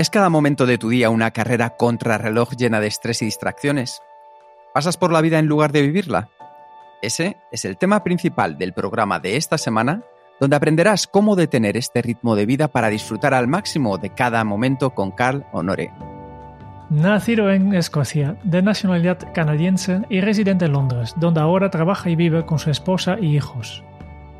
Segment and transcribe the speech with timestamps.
[0.00, 4.00] ¿Es cada momento de tu día una carrera contrarreloj llena de estrés y distracciones?
[4.72, 6.30] ¿Pasas por la vida en lugar de vivirla?
[7.02, 10.00] Ese es el tema principal del programa de esta semana,
[10.40, 14.94] donde aprenderás cómo detener este ritmo de vida para disfrutar al máximo de cada momento
[14.94, 15.92] con Carl Honore.
[16.88, 22.46] Nacido en Escocia, de nacionalidad canadiense y residente en Londres, donde ahora trabaja y vive
[22.46, 23.84] con su esposa y hijos.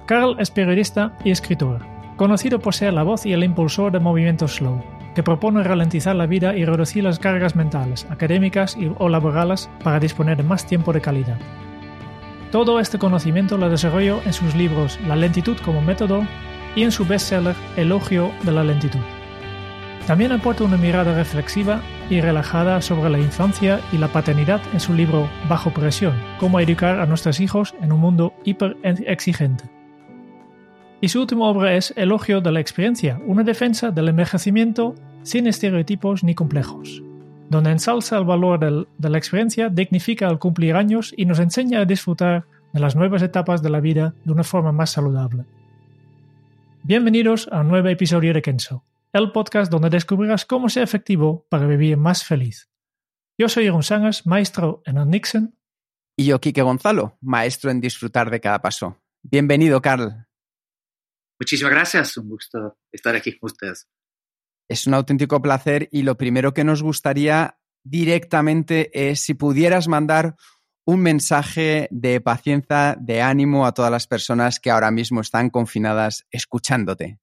[0.07, 1.85] Carl es periodista y escritor,
[2.17, 4.83] conocido por ser la voz y el impulsor de Movimiento Slow,
[5.15, 10.37] que propone ralentizar la vida y reducir las cargas mentales, académicas o laborales para disponer
[10.37, 11.39] de más tiempo de calidad.
[12.51, 16.27] Todo este conocimiento lo desarrolló en sus libros La lentitud como método
[16.75, 19.01] y en su bestseller Elogio de la lentitud.
[20.07, 24.93] También aporta una mirada reflexiva y relajada sobre la infancia y la paternidad en su
[24.93, 29.80] libro Bajo presión, cómo educar a nuestros hijos en un mundo hiper exigente.
[31.03, 36.23] Y su última obra es Elogio de la experiencia, una defensa del envejecimiento sin estereotipos
[36.23, 37.03] ni complejos,
[37.49, 41.85] donde ensalza el valor de la experiencia, dignifica el cumplir años y nos enseña a
[41.87, 45.47] disfrutar de las nuevas etapas de la vida de una forma más saludable.
[46.83, 48.85] Bienvenidos a un nuevo episodio de Kenso,
[49.15, 52.69] el podcast donde descubrirás cómo ser efectivo para vivir más feliz.
[53.39, 55.55] Yo soy Jeroen Sangas, maestro en el Nixon.
[56.15, 58.99] Y yo, Quique Gonzalo, maestro en disfrutar de cada paso.
[59.23, 60.27] Bienvenido, Carl.
[61.41, 63.89] Muchísimas gracias, un gusto estar aquí con ustedes.
[64.69, 70.37] Es un auténtico placer y lo primero que nos gustaría directamente es si pudieras mandar
[70.85, 76.27] un mensaje de paciencia, de ánimo a todas las personas que ahora mismo están confinadas
[76.31, 77.19] escuchándote.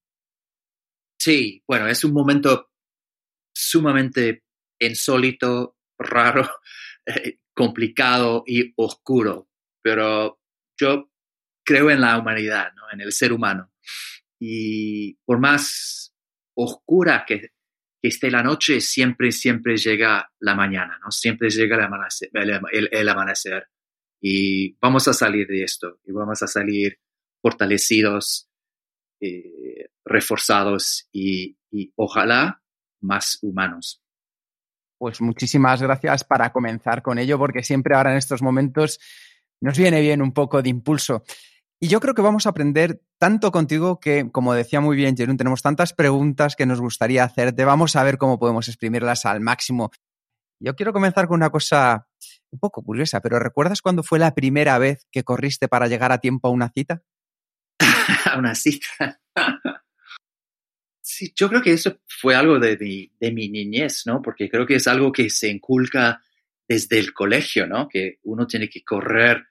[1.20, 2.72] Sí, bueno, es un momento
[3.54, 4.44] sumamente
[4.80, 6.50] insólito, raro,
[7.06, 9.48] eh, complicado y oscuro,
[9.84, 10.40] pero
[10.80, 11.12] yo
[11.68, 12.84] creo en la humanidad, ¿no?
[12.94, 13.70] en el ser humano.
[14.40, 16.16] Y por más
[16.56, 17.52] oscura que,
[18.02, 21.12] esté la noche, siempre, siempre llega la mañana, ¿no?
[21.12, 23.68] Siempre llega el amanecer, el, amanecer.
[24.22, 27.02] Y vamos a salir de esto y vamos a salir
[27.42, 28.50] fortalecidos,
[29.20, 32.64] eh, reforzados y, y ojalá
[33.02, 34.02] más humanos.
[34.98, 39.02] Pues muchísimas gracias para comenzar con ello, porque siempre ahora en estos momentos
[39.60, 41.24] nos viene bien un poco de impulso.
[41.80, 45.38] Y yo creo que vamos a aprender tanto contigo que, como decía muy bien Jerón,
[45.38, 47.66] tenemos tantas preguntas que nos gustaría hacerte.
[47.66, 49.92] Vamos a ver cómo podemos exprimirlas al máximo.
[50.60, 52.08] Yo quiero comenzar con una cosa
[52.50, 56.18] un poco curiosa, pero ¿recuerdas cuándo fue la primera vez que corriste para llegar a
[56.18, 57.04] tiempo a una cita?
[58.26, 59.22] a una cita.
[61.00, 64.24] sí, yo creo que eso fue algo de mi, de mi niñez, ¿no?
[64.24, 66.24] Porque creo que es algo que se inculca
[66.68, 67.88] desde el colegio, ¿no?
[67.88, 69.46] Que uno tiene que correr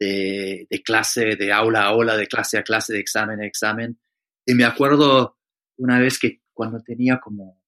[0.00, 3.98] de, clase, de aula a aula, de clase a clase, de examen a examen.
[4.46, 5.36] Y me acuerdo
[5.76, 7.62] una vez que cuando tenía como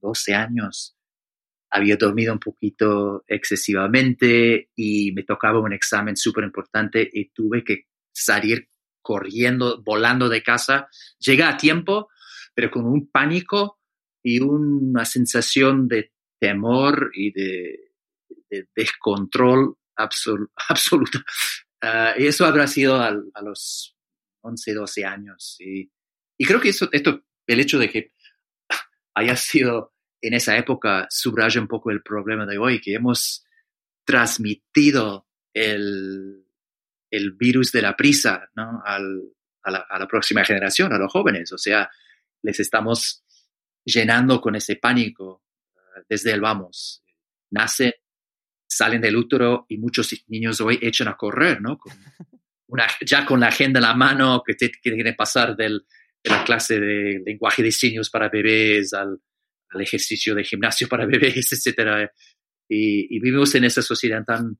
[0.00, 0.96] 12 años,
[1.70, 7.86] había dormido un poquito excesivamente y me tocaba un examen súper importante y tuve que
[8.12, 8.68] salir
[9.00, 10.88] corriendo, volando de casa.
[11.18, 12.08] Llegué a tiempo,
[12.54, 13.78] pero con un pánico
[14.22, 17.92] y una sensación de temor y de,
[18.50, 19.78] de descontrol
[20.68, 21.24] absoluta.
[21.80, 23.10] Ah, y eso habrá sido a,
[23.42, 23.96] los
[24.42, 25.56] 11, 12 años.
[25.58, 25.90] Y,
[26.44, 26.88] creo que esto,
[27.46, 28.12] el hecho de que
[29.14, 33.44] haya sido en esa época subraya un poco el problema de hoy, que hemos
[34.04, 36.46] transmitido el,
[37.10, 38.48] el virus de la prisa.
[38.84, 39.22] Al,
[39.64, 41.52] a, la, a, la, próxima generación, a los jóvenes.
[41.52, 41.90] O sea,
[42.42, 43.24] les estamos
[43.84, 45.42] llenando con ese pánico
[45.76, 47.02] ah, desde el vamos.
[47.50, 48.01] Nace
[48.76, 51.78] salen del útero y muchos niños hoy echan a correr, ¿no?
[52.68, 55.84] una, ya con la agenda en la mano, que tienen que pasar del,
[56.24, 59.20] de la clase de lenguaje de signos para bebés al,
[59.68, 62.10] al ejercicio de gimnasio para bebés, etc.
[62.68, 64.58] Y, y, vivimos en esa sociedad tan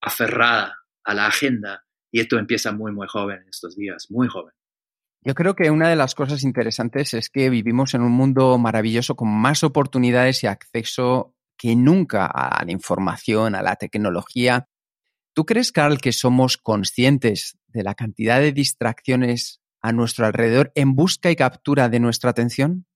[0.00, 4.52] aferrada a la agenda y esto empieza muy, muy joven en estos días, muy joven.
[5.22, 9.16] Yo creo que una de las cosas interesantes es que vivimos en un mundo maravilloso
[9.16, 14.68] con más oportunidades y acceso que nunca a la información, a la tecnología.
[15.32, 20.94] ¿Tú crees, Carl, que somos conscientes de la cantidad de distracciones a nuestro alrededor en
[20.94, 22.86] busca y captura de nuestra atención?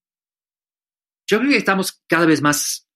[1.27, 2.89] Yo creo que estamos cada vez más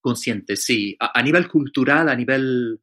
[0.00, 0.96] conscientes, sí.
[1.00, 2.80] A, nivel cultural, a nivel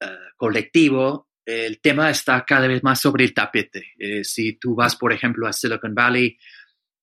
[0.00, 0.06] eh,
[0.36, 3.92] colectivo, el tema está cada vez más sobre el tapete.
[3.98, 6.38] Eh, si tú vas, por ejemplo, a Silicon Valley,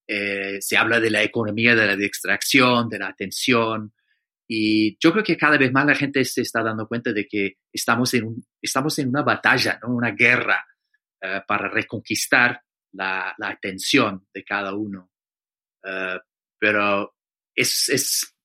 [0.08, 3.94] eh, se habla de la economía de la distracción, de la atención,
[4.54, 7.60] y yo creo que cada vez más la gente se está dando cuenta de que
[7.72, 9.96] estamos en, estamos en una batalla, ¿no?
[9.96, 10.68] una guerra
[11.24, 12.62] uh, para reconquistar
[12.92, 15.10] la, atención de cada uno.
[15.86, 16.20] Uh,
[16.60, 17.16] pero
[17.56, 18.36] es, es,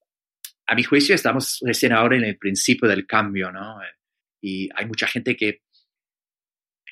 [0.68, 3.80] a mi juicio, estamos recién ahora en el principio del cambio, ¿no?
[4.40, 5.62] Y hay mucha gente que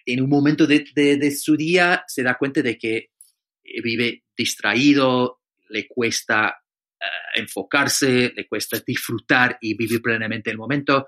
[0.07, 3.11] en un momento de, de, su día se da cuenta de que
[3.63, 6.64] vive distraído, le cuesta eh,
[7.35, 11.07] enfocarse, le cuesta disfrutar y vivir plenamente el momento.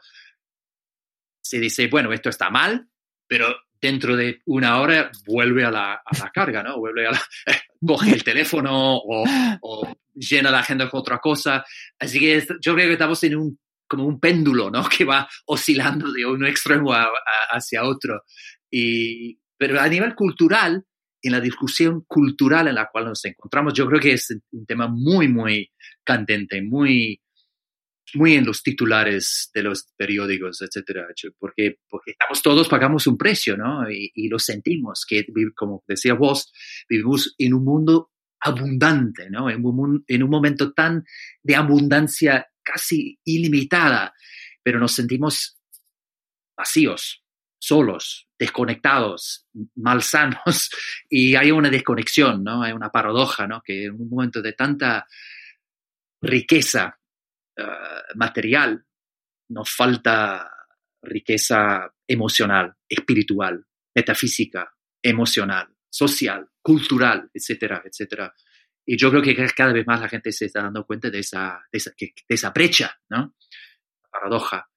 [1.40, 2.88] Se dice, bueno, esto está mal,
[3.26, 6.78] pero dentro de una hora vuelve a la, a la carga, ¿no?
[6.78, 7.22] Vuelve a la,
[7.87, 9.25] coge el teléfono o,
[9.60, 11.64] o, llena la agenda con otra cosa.
[11.99, 14.88] Así que yo creo que estamos en un, como un péndulo, ¿no?
[14.88, 18.22] Que va oscilando de un extremo a, a, hacia otro.
[18.70, 20.84] Y, pero a nivel cultural,
[21.26, 24.88] en la discusión cultural en la cual nos encontramos, yo creo que es un tema
[24.88, 25.70] muy, muy
[26.05, 27.20] candente, muy,
[28.14, 31.06] muy en los titulares de los periódicos, etcétera,
[31.38, 33.90] porque, porque estamos todos pagamos un precio, ¿no?
[33.90, 36.52] Y, y, lo sentimos, que como decía vos,
[36.88, 39.50] vivimos en un mundo abundante, ¿no?
[39.50, 41.05] En un, en un momento tan
[41.43, 44.14] de abundancia casi ilimitada,
[44.62, 45.58] pero nos sentimos
[46.56, 47.25] vacíos,
[47.58, 49.46] solos, desconectados,
[49.76, 50.70] malsanos,
[51.10, 52.62] y hay una desconexión, ¿no?
[52.62, 53.62] Hay una paradoja, ¿no?
[53.62, 55.06] Que en un momento de tanta
[56.20, 56.98] riqueza
[57.58, 58.84] uh, material
[59.48, 60.50] nos falta
[61.02, 64.72] riqueza emocional, espiritual, metafísica,
[65.02, 68.34] emocional, social, cultural, etcétera, etcétera.
[68.84, 71.60] Y yo creo que cada vez más la gente se está dando cuenta de esa,
[71.72, 73.34] de esa, brecha, ¿no?
[74.10, 74.68] paradoja.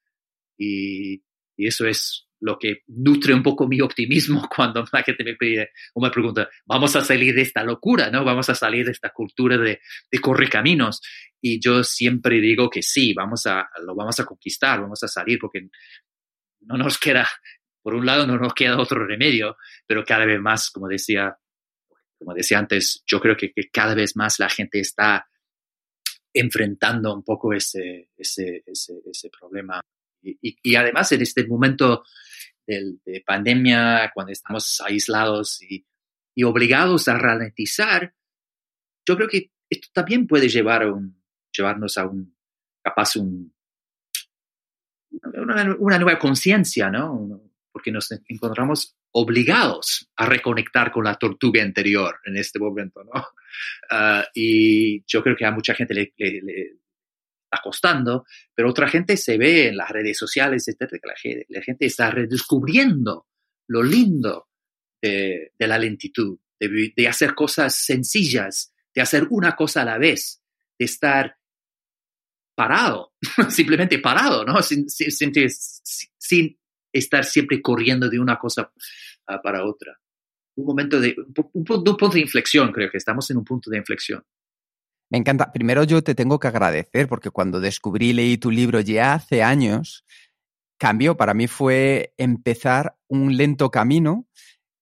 [0.57, 1.23] Y,
[1.55, 5.71] y eso es lo que nutre un poco mi optimismo cuando la gente me pide
[5.93, 8.23] o pregunta, vamos a salir de esta locura, ¿no?
[8.23, 9.81] Vamos a salir de esta cultura de,
[10.11, 11.01] de correcaminos.
[11.41, 15.39] Y yo siempre digo que sí, vamos a, lo vamos a conquistar, vamos a salir
[15.39, 15.69] porque
[16.61, 17.27] no nos queda,
[17.81, 21.37] por un lado no nos queda otro remedio, pero cada vez más, como decía,
[22.17, 25.27] como decía antes, yo creo que, cada vez más la gente está
[26.33, 29.81] enfrentando un poco ese, ese, ese problema.
[30.21, 32.03] Y, y, además en este momento
[32.65, 35.85] de, de pandemia, cuando estamos aislados y,
[36.35, 38.13] y, obligados a ralentizar,
[39.07, 41.21] yo creo que esto también puede llevar a un,
[41.55, 42.35] llevarnos a un,
[42.81, 43.53] capaz, un,
[45.33, 47.41] una, una nueva conciencia, ¿no?
[47.71, 53.21] Porque nos encontramos obligados a reconectar con la tortuga anterior en este momento, ¿no?
[53.91, 56.77] Uh, y yo creo que a mucha gente le, le, le,
[57.57, 61.61] costando, pero otra gente se ve en las redes sociales, etcétera, que la gente, la
[61.61, 63.27] gente está redescubriendo
[63.67, 64.47] lo lindo
[65.01, 70.41] de, la lentitud, de, hacer cosas sencillas, de hacer una cosa a la vez,
[70.77, 71.37] de estar
[72.55, 73.13] parado,
[73.49, 74.61] simplemente parado, ¿no?
[74.61, 74.85] Sin,
[76.91, 78.71] estar siempre corriendo de una cosa
[79.43, 79.97] para otra.
[80.55, 81.15] Un momento de,
[81.53, 84.23] un punto de inflexión, creo que estamos en un punto de inflexión.
[85.09, 85.51] Me encanta.
[85.51, 89.41] Primero yo te tengo que agradecer porque cuando descubrí y leí tu libro ya hace
[89.43, 90.05] años,
[90.77, 91.17] cambió.
[91.17, 94.27] Para mí fue empezar un lento camino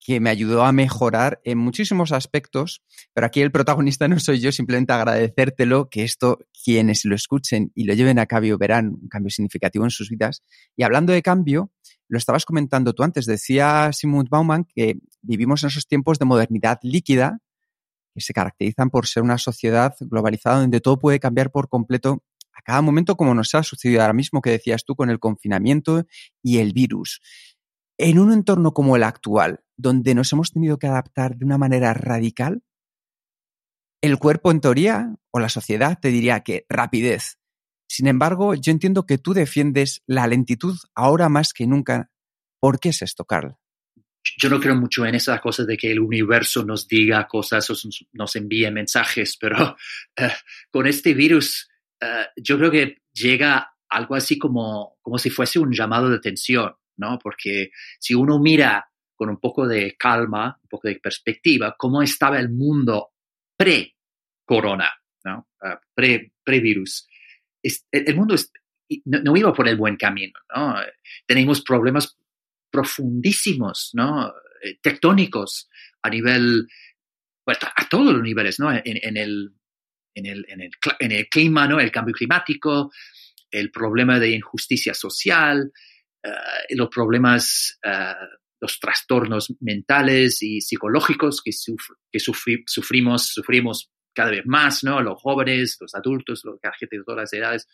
[0.08, 2.82] que me ayudó a mejorar en muchísimos aspectos,
[3.14, 7.84] pero aquí el protagonista no soy yo, simplemente agradecértelo, que esto quienes lo escuchen y
[7.84, 10.44] lo lleven a cabo verán un cambio significativo en sus vidas.
[10.78, 11.74] Y hablando de cambio,
[12.08, 16.80] lo estabas comentando tú antes, decía Simon Bauman que vivimos en esos tiempos de modernidad
[16.84, 17.40] líquida,
[18.18, 22.64] que se caracterizan por ser una sociedad globalizada donde todo puede cambiar por completo a
[22.64, 26.04] cada momento, como nos ha sucedido ahora mismo que decías tú con el confinamiento
[26.42, 27.22] y el virus.
[28.00, 31.94] En un entorno como el actual, donde nos hemos tenido que adaptar de una manera
[31.94, 32.64] radical,
[34.02, 37.38] el cuerpo en teoría o la sociedad te diría que rapidez.
[37.88, 42.10] Sin embargo, yo entiendo que tú defiendes la lentitud ahora más que nunca.
[42.60, 43.58] ¿Por qué es esto, Carl?
[44.38, 47.76] Yo no creo mucho en esas cosas de que el universo nos diga cosas o
[48.14, 49.76] nos envíe mensajes, pero
[50.20, 50.28] uh,
[50.72, 51.70] con este virus
[52.02, 56.76] uh, yo creo que llega algo así como, como si fuese un llamado de atención,
[56.98, 57.18] ¿no?
[57.20, 62.40] Porque si uno mira con un poco de calma, un poco de perspectiva, cómo estaba
[62.40, 63.12] el mundo
[63.56, 64.92] pre-corona,
[65.24, 65.48] ¿no?
[65.62, 65.78] Uh,
[66.44, 67.08] pre-virus.
[67.92, 68.36] el mundo
[69.06, 70.76] no, iba por el buen camino, ¿no?
[71.26, 72.18] Tenemos problemas
[72.78, 74.32] profundísimos, ¿no?
[74.62, 75.68] Eh, tectónicos
[76.04, 76.68] a nivel,
[77.44, 78.72] bueno, a todos los niveles, ¿no?
[78.72, 79.52] En, el,
[80.14, 81.80] en, el, en, el, en el clima, ¿no?
[81.80, 82.92] El cambio climático,
[83.50, 85.72] el problema de injusticia social,
[86.22, 88.14] eh, los problemas, eh,
[88.62, 91.52] los trastornos mentales y psicológicos que,
[92.20, 95.02] sufrimos, sufrimos cada vez más, ¿no?
[95.02, 97.68] Los jóvenes, los adultos, los, gente de todas las edades.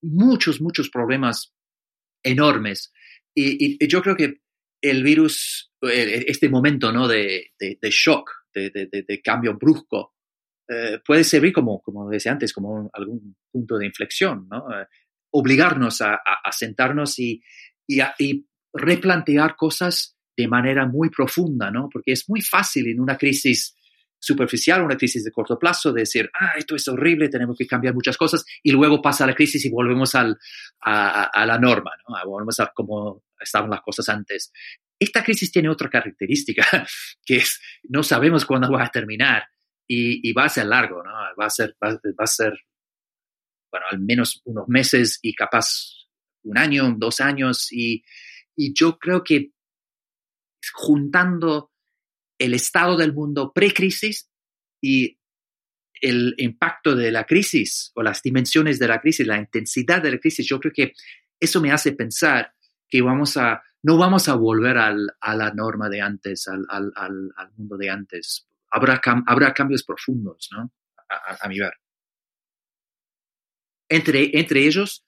[0.00, 1.54] Muchos, muchos problemas
[2.22, 2.90] enormes.
[3.34, 4.40] Y, yo creo que
[4.80, 7.08] el virus, este momento, ¿no?
[7.08, 10.14] De, de, shock, de, de, cambio brusco,
[10.68, 14.70] eh, puede servir como, como decía antes, como algún punto de inflexión, ¿no?
[14.70, 14.86] Eh,
[15.32, 17.42] obligarnos a, a, sentarnos y,
[17.86, 21.88] y, y, replantear cosas de manera muy profunda, ¿no?
[21.92, 23.76] Porque es muy fácil en una crisis
[24.24, 27.94] superficial, una crisis de corto plazo, de decir, ah, esto es horrible, tenemos que cambiar
[27.94, 30.38] muchas cosas, y luego pasa la crisis y volvemos al,
[30.80, 32.16] a, a, la norma, ¿no?
[32.30, 34.52] volvemos a cómo estaban las cosas antes.
[34.98, 36.64] Esta crisis tiene otra característica,
[37.24, 39.44] que es, no sabemos cuándo va a terminar
[39.86, 41.10] y, y va a ser largo, ¿no?
[41.38, 42.58] Va a ser, va, a ser,
[43.70, 46.06] bueno, al menos unos meses y capaz
[46.44, 48.02] un año, dos años, y,
[48.56, 49.50] y yo creo que
[50.72, 51.73] juntando
[52.38, 54.30] el estado del mundo pre-crisis
[54.80, 55.18] y
[56.00, 60.18] el impacto de la crisis o las dimensiones de la crisis, la intensidad de la
[60.18, 60.92] crisis, yo creo que
[61.40, 62.52] eso me hace pensar
[62.88, 66.92] que vamos a, no vamos a volver a la norma de antes, al,
[67.56, 68.46] mundo de antes.
[68.70, 70.72] Habrá, habrá cambios profundos, ¿no?
[71.08, 71.74] A, a, mi ver.
[73.88, 75.03] Entre, entre ellos,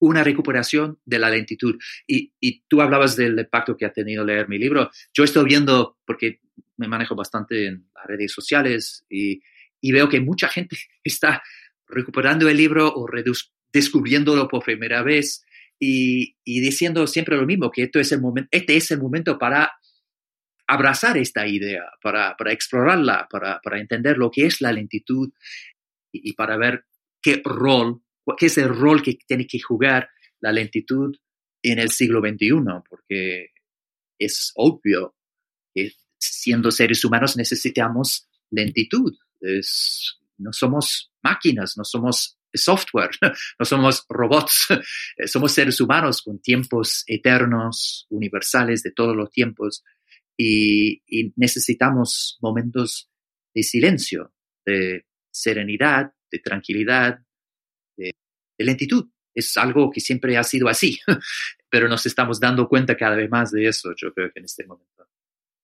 [0.00, 1.78] una recuperación de la lentitud.
[2.06, 2.32] Y,
[2.68, 4.90] tú hablabas del impacto que ha tenido leer mi libro.
[5.14, 6.40] Yo estoy viendo, porque
[6.76, 9.40] me manejo bastante en las redes sociales y,
[9.82, 11.42] veo que mucha gente está
[11.86, 13.06] recuperando el libro o
[13.72, 15.44] descubriéndolo por primera vez
[15.78, 19.72] y, diciendo siempre lo mismo, que esto es el momento, este es el momento para
[20.66, 25.30] abrazar esta idea, para, explorarla, para, entender lo que es la lentitud
[26.12, 26.84] y para ver
[27.20, 28.02] qué rol
[28.36, 30.08] qué es el rol que tiene que jugar
[30.40, 31.16] la lentitud
[31.62, 32.50] en el siglo XXI,
[32.88, 33.48] porque
[34.18, 35.14] es obvio
[35.74, 39.16] que siendo seres humanos necesitamos lentitud.
[40.38, 43.10] no somos máquinas, no somos software,
[43.58, 44.68] no somos robots,
[45.26, 49.84] somos seres humanos con tiempos eternos, universales de todos los tiempos
[50.36, 51.02] y
[51.36, 53.10] necesitamos momentos
[53.54, 54.32] de silencio,
[54.64, 57.20] de serenidad, de tranquilidad,
[58.60, 59.08] de lentitud.
[59.34, 60.98] Es algo que siempre ha sido así,
[61.70, 64.66] pero nos estamos dando cuenta cada vez más de eso, yo creo que en este
[64.66, 65.06] momento.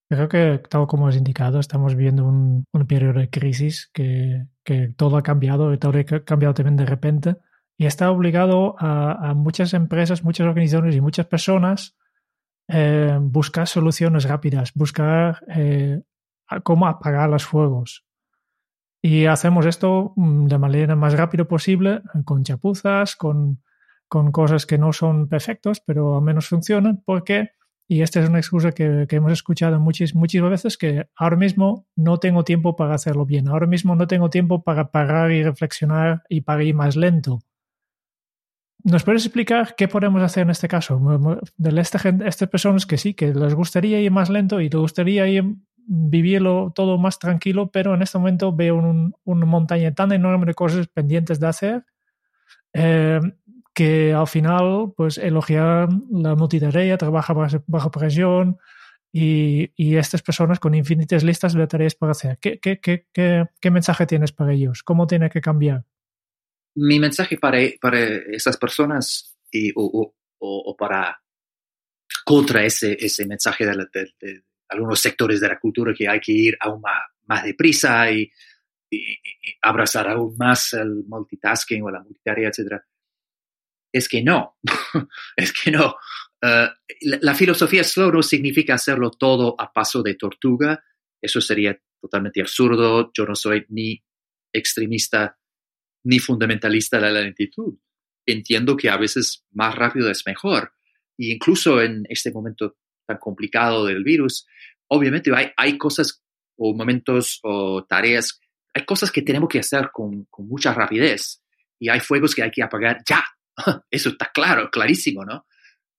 [0.08, 4.92] Creo que, tal como has indicado, estamos viendo un, un periodo de crisis que, que,
[4.96, 7.36] todo ha cambiado y todo ha cambiado también de repente
[7.76, 11.96] y está obligado a, a muchas empresas, muchas organizaciones y muchas personas
[12.68, 16.02] eh, buscar soluciones rápidas, buscar eh,
[16.62, 18.05] cómo apagar los fuegos.
[19.06, 23.62] Y hacemos esto mm, de manera más rápida posible, con chapuzas, con,
[24.08, 27.50] con cosas que no son perfectos, pero al menos funcionan, porque,
[27.86, 32.18] y esta es una excusa que, hemos escuchado muchas, muchas veces, que ahora mismo no
[32.18, 36.40] tengo tiempo para hacerlo bien, ahora mismo no tengo tiempo para parar y reflexionar y
[36.40, 37.38] para ir más lento.
[38.82, 41.00] ¿Nos puedes explicar qué podemos hacer en este caso?
[41.56, 45.44] De estas personas que sí, que les gustaría ir más lento y les gustaría ir
[45.86, 50.54] vivirlo todo más tranquilo, pero en este momento veo un, una montaña tan enorme de
[50.54, 51.84] cosas pendientes de hacer
[52.72, 53.20] eh,
[53.74, 57.34] que al final, pues elogiar la multitarea, trabaja
[57.66, 58.58] bajo, presión
[59.12, 62.38] y, y, estas personas con infinitas listas de tareas para hacer.
[62.38, 64.82] ¿Qué, qué, qué, qué, mensaje tienes para ellos?
[64.82, 65.84] ¿Cómo tiene que cambiar?
[66.74, 71.22] Mi mensaje para, para esas personas y, o, o, o, para
[72.24, 73.76] contra ese, ese mensaje de,
[74.20, 78.30] de, algunos sectores de la cultura que hay que ir aún más, más deprisa y,
[78.90, 79.16] y,
[79.62, 82.80] abrazar aún más el multitasking o la multitarea, etc.
[83.92, 84.58] Es que no,
[85.36, 85.96] es que no.
[86.42, 86.68] Uh,
[87.00, 90.82] la, la, filosofía slow no significa hacerlo todo a paso de tortuga.
[91.20, 93.10] Eso sería totalmente absurdo.
[93.14, 94.02] Yo no soy ni
[94.52, 95.38] extremista
[96.04, 97.78] ni fundamentalista de la lentitud.
[98.26, 100.72] Entiendo que a veces más rápido es mejor.
[101.16, 104.46] Y incluso en este momento tan complicado del virus,
[104.88, 106.22] obviamente hay, hay cosas
[106.56, 108.40] o momentos o tareas,
[108.74, 111.42] hay cosas que tenemos que hacer con, con mucha rapidez
[111.78, 113.24] y hay fuegos que hay que apagar ya.
[113.90, 115.46] Eso está claro, clarísimo, ¿no?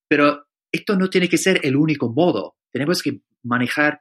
[0.07, 2.57] Pero esto no tiene que ser el único modo.
[2.71, 3.99] Tenemos que manejar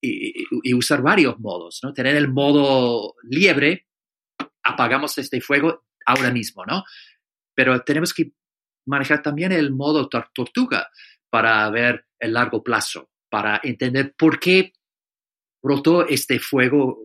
[0.00, 1.92] y, y, usar varios modos, ¿no?
[1.92, 3.86] Tener el modo liebre,
[4.62, 6.84] apagamos este fuego ahora mismo, ¿no?
[7.56, 8.32] pero tenemos que
[8.86, 10.88] manejar también el modo tortuga
[11.30, 14.72] para ver el largo plazo, para entender por qué
[15.62, 16.98] brotó este fuego,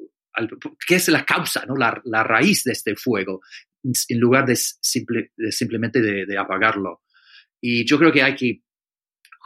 [0.87, 1.75] qué es la causa, ¿no?
[1.75, 3.41] la, la raíz de este fuego,
[3.83, 7.01] en lugar de, simple, de simplemente de, apagarlo.
[7.59, 8.63] Y yo creo que hay que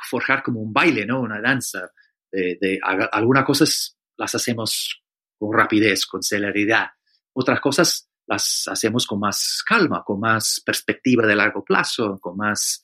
[0.09, 1.21] forjar como un baile, ¿no?
[1.21, 1.91] una danza.
[2.31, 5.01] De algunas cosas las hacemos
[5.37, 6.87] con rapidez, con celeridad.
[7.33, 12.83] Otras cosas las hacemos con más calma, con más perspectiva de largo plazo, con más,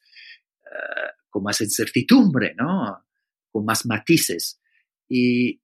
[0.65, 3.05] uh, con más incertidumbre, ¿no?
[3.51, 4.59] con más matices.
[5.07, 5.59] Y, y,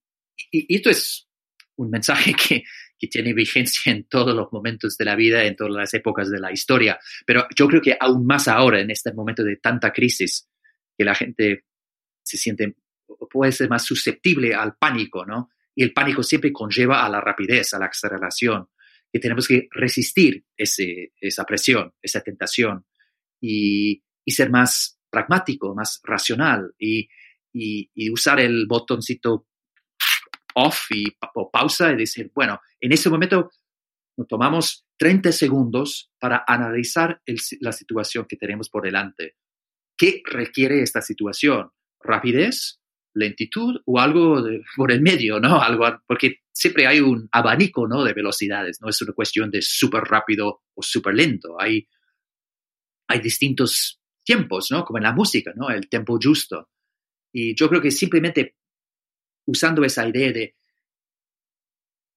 [0.51, 1.27] y, esto es
[1.75, 2.63] un mensaje que,
[2.97, 6.39] que tiene vigencia en todos los momentos de la vida, en todas las épocas de
[6.39, 10.49] la historia, pero yo creo que aún más ahora, en este momento de tanta crisis,
[10.97, 11.65] que la gente
[12.23, 12.75] se siente,
[13.29, 15.51] puede ser más susceptible al pánico, ¿no?
[15.75, 18.67] Y el pánico siempre conlleva a la rapidez, a la aceleración
[19.11, 22.85] que tenemos que resistir esa presión, esa tentación
[23.41, 27.09] y, ser más pragmático, más racional y,
[28.11, 29.47] usar el botoncito
[30.53, 33.49] off y o pausa y decir, bueno, en ese momento
[34.17, 37.21] nos tomamos 30 segundos para analizar
[37.61, 39.35] la situación que tenemos por delante.
[39.95, 41.71] ¿Qué requiere esta situación?
[41.99, 42.79] ¿Rapidez?
[43.17, 45.61] Lentitud o algo de, por el medio, ¿no?
[45.61, 48.03] Algo, porque siempre hay un abanico, ¿no?
[48.03, 51.59] De velocidades, no es una cuestión de súper rápido o súper lento.
[51.59, 51.87] Hay,
[53.07, 54.83] hay distintos tiempos, ¿no?
[54.83, 55.69] Como en la música, ¿no?
[55.69, 56.69] El tiempo justo.
[57.31, 58.55] Y yo creo que simplemente
[59.45, 60.55] usando esa idea de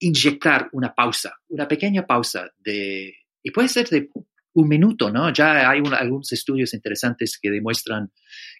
[0.00, 4.08] inyectar una pausa, una pequeña pausa de, y puede ser de
[4.54, 5.32] un minuto, ¿no?
[5.32, 8.12] Ya hay un, algunos estudios interesantes que demuestran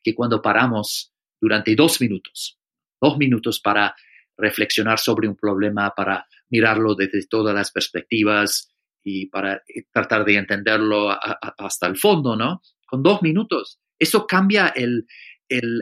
[0.03, 2.59] que cuando paramos durante dos minutos,
[3.01, 3.95] dos minutos para
[4.37, 10.37] reflexionar sobre un problema, para mirarlo desde todas las perspectivas y para eh, tratar de
[10.37, 12.63] entenderlo hasta el fondo, ¿no?
[12.87, 13.81] Con dos minutos.
[13.99, 15.07] Eso cambia el,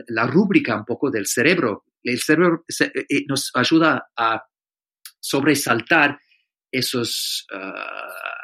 [0.07, 1.85] la rúbrica un poco del cerebro.
[2.03, 4.43] El cerebro se, eh, nos ayuda a
[5.19, 6.19] sobresaltar
[6.71, 8.38] esos uh,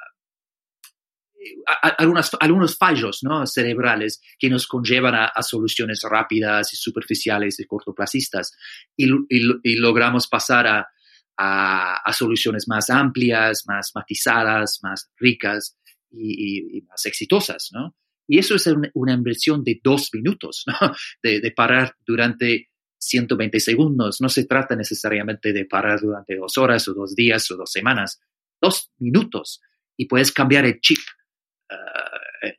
[1.98, 3.46] algunas, algunos fallos ¿no?
[3.46, 8.56] cerebrales que nos conllevan a, a, soluciones rápidas y superficiales y cortoplacistas
[8.96, 10.88] y, y, y logramos pasar a,
[11.38, 15.78] a, a, soluciones más amplias, más matizadas, más ricas
[16.12, 17.70] y, y más exitosas.
[17.74, 17.96] ¿no?
[18.28, 20.76] Y eso es una, una inversión de dos minutos, ¿no?
[21.24, 24.22] de, de parar durante 120 segundos.
[24.22, 28.20] No se trata necesariamente de parar durante dos horas o dos días o dos semanas,
[28.62, 29.62] dos minutos
[29.98, 31.00] y puedes cambiar el chip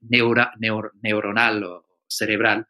[0.01, 2.67] neur, neuronal o cerebral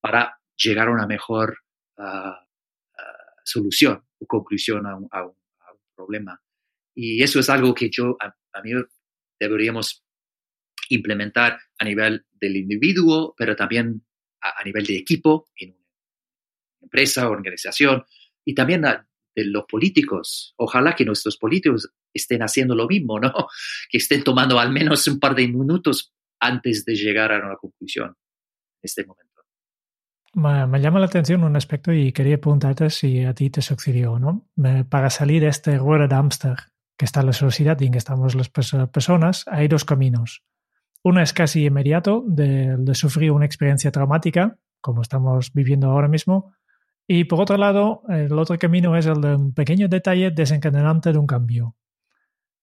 [0.00, 1.58] para llegar a una mejor
[1.98, 5.40] uh, uh, solución o conclusión a un,
[5.94, 6.40] problema.
[6.94, 8.70] Y eso es algo que yo, a, mí
[9.38, 10.02] deberíamos
[10.88, 14.02] implementar a nivel del individuo, pero también
[14.40, 15.78] a, a nivel de equipo, en una
[16.80, 18.06] empresa, organización,
[18.46, 20.54] y también a, de los políticos.
[20.56, 23.32] Ojalá que nuestros políticos estén haciendo lo mismo, ¿no?
[23.90, 28.08] Que estén tomando al menos un par de minutos antes de llegar a una conclusión
[28.08, 29.30] en este momento.
[30.32, 34.48] Me, llama la atención un aspecto y quería preguntarte si a ti te sucedió, ¿no?
[34.88, 36.56] Para salir de este rueda de Amster
[36.96, 40.44] que está la sociedad y en que estamos las personas, hay dos caminos.
[41.02, 46.52] Uno es casi inmediato de sufrir una experiencia traumática, como estamos viviendo ahora mismo,
[47.12, 51.18] y por otro lado, el otro camino es el de un pequeño detalle desencadenante de
[51.18, 51.76] un cambio.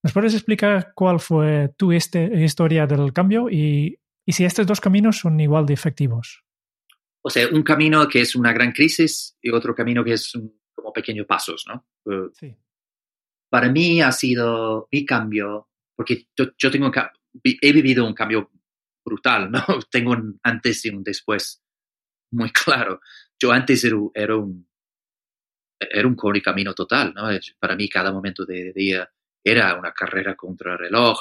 [0.02, 4.80] ¿Nos puedes explicar cuál fue tu este, historia del cambio y, y, si estos dos
[4.80, 6.46] caminos son igual de efectivos?
[7.22, 10.58] O sea, un camino que es una gran crisis y otro camino que es un,
[10.74, 11.86] como pequeños pasos, ¿no?
[12.06, 12.56] Uh, sí.
[13.50, 16.90] Para mí ha sido mi cambio, porque yo, yo tengo
[17.44, 18.50] he vivido un cambio
[19.04, 19.66] brutal, ¿no?
[19.92, 21.62] Tengo un antes y un después
[22.32, 23.02] muy claro.
[23.40, 23.96] Yo antes era,
[24.36, 24.68] un
[25.80, 27.30] era un camino total, ¿no?
[27.60, 29.10] Para mí cada momento de día
[29.44, 31.20] era una carrera contra el reloj,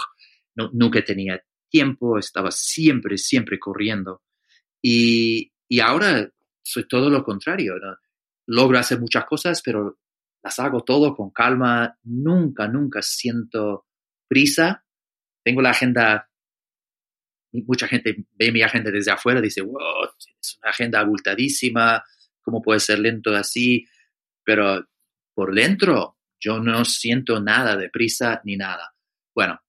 [0.57, 4.23] no, nunca tenía tiempo, estaba siempre, siempre corriendo.
[4.83, 6.31] Y, y ahora
[6.63, 7.75] soy todo lo contrario.
[8.47, 9.99] Logro hacer muchas cosas, pero
[10.43, 13.87] las hago todo con calma, nunca, nunca siento
[14.29, 14.85] prisa.
[15.45, 16.31] Tengo la agenda
[17.63, 20.05] mucha gente ve mi agenda desde afuera y dice, wow,
[20.41, 22.03] es una agenda abultadísima,
[22.43, 23.87] ¿cómo puede ser lento así?
[24.45, 24.87] Pero
[25.35, 28.95] por dentro yo no siento nada de prisa ni nada.
[29.35, 29.61] Bueno,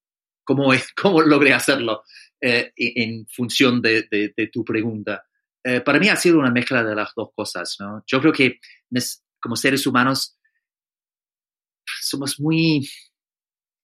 [0.44, 0.72] ¿cómo,
[1.02, 2.04] cómo logré hacerlo
[2.42, 5.28] eh, en función de tu pregunta?
[5.70, 8.02] Eh, para mí ha sido una mezcla de las dos cosas, ¿no?
[8.08, 8.60] Yo creo que
[9.38, 10.40] como seres humanos
[12.02, 12.88] somos muy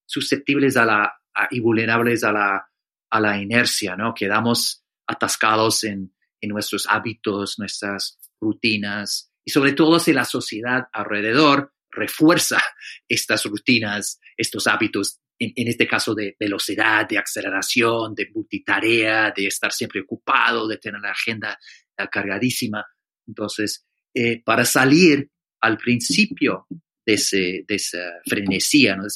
[0.06, 2.72] susceptibles a la, a, y vulnerables a la
[3.14, 4.12] a la inercia, ¿no?
[4.16, 6.12] Quedamos atascados en,
[6.46, 12.62] nuestros hábitos, nuestras rutinas y sobre todo si la sociedad alrededor refuerza
[13.08, 19.72] estas rutinas, estos hábitos, en, este caso de velocidad, de aceleración, de multitarea, de estar
[19.72, 21.58] siempre ocupado, de tener la agenda
[21.98, 22.86] eh, cargadísima.
[23.26, 25.30] Entonces, eh, para salir
[25.62, 26.68] al principio
[27.06, 29.04] de, de esa frenesía, ¿no?
[29.04, 29.10] de,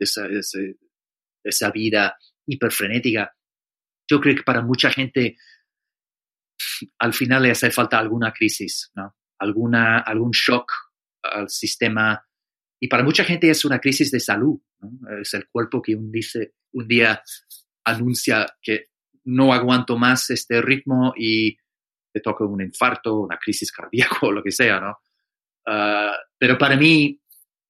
[0.00, 0.76] esa, de,
[1.44, 2.14] esa, vida
[2.46, 3.34] hiperfrenética,
[4.08, 5.36] yo creo que para mucha gente
[6.98, 9.16] al final le hace falta alguna crisis, ¿no?
[9.38, 10.72] alguna, algún shock
[11.22, 12.26] al sistema.
[12.80, 14.60] Y para mucha gente es una crisis de salud.
[15.20, 17.22] Es el cuerpo que un, dice, un día
[17.84, 18.90] anuncia que
[19.24, 21.56] no aguanto más este ritmo y
[22.12, 24.98] te toca un infarto, una crisis cardíaca o lo que sea, ¿no?
[25.66, 27.18] Ah, pero para mí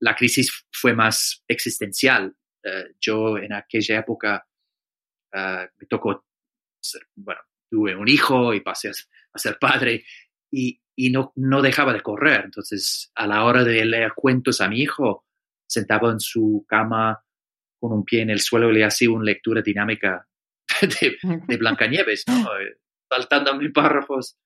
[0.01, 2.35] la crisis fue más existencial.
[2.63, 4.47] Eh, yo en aquella época
[5.35, 6.25] ah, me tocó,
[7.17, 10.05] bueno, tuve un hijo y pasé a, ser padre
[10.51, 12.43] y, y, no, no dejaba de correr.
[12.45, 15.27] Entonces, a la hora de leer cuentos a mi hijo,
[15.67, 17.23] sentaba en su cama
[17.81, 20.27] con un pie en el suelo y le hacía una lectura dinámica
[20.81, 22.49] de, de Blancanieves, ¿no?
[23.11, 24.39] saltando mil párrafos,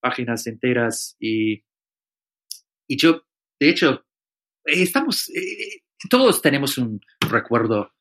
[0.00, 1.64] páginas enteras y,
[2.86, 3.26] y yo,
[3.58, 4.06] de hecho,
[4.64, 7.93] estamos, eh, todos tenemos un recuerdo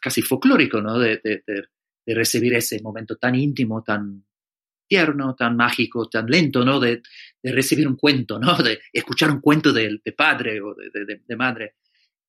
[0.00, 0.98] casi folclórico, ¿no?
[0.98, 4.24] De, de, de, recibir ese momento tan íntimo, tan
[4.86, 6.80] tierno, tan mágico, tan lento, ¿no?
[6.80, 7.02] De,
[7.42, 8.56] recibir un cuento, ¿no?
[8.56, 11.76] De escuchar un cuento de, padre o de, madre.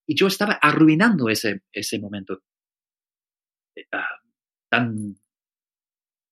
[0.08, 2.44] Y yo estaba arruinando ese, ese momento
[3.76, 4.20] eh, ah,
[4.70, 5.16] tan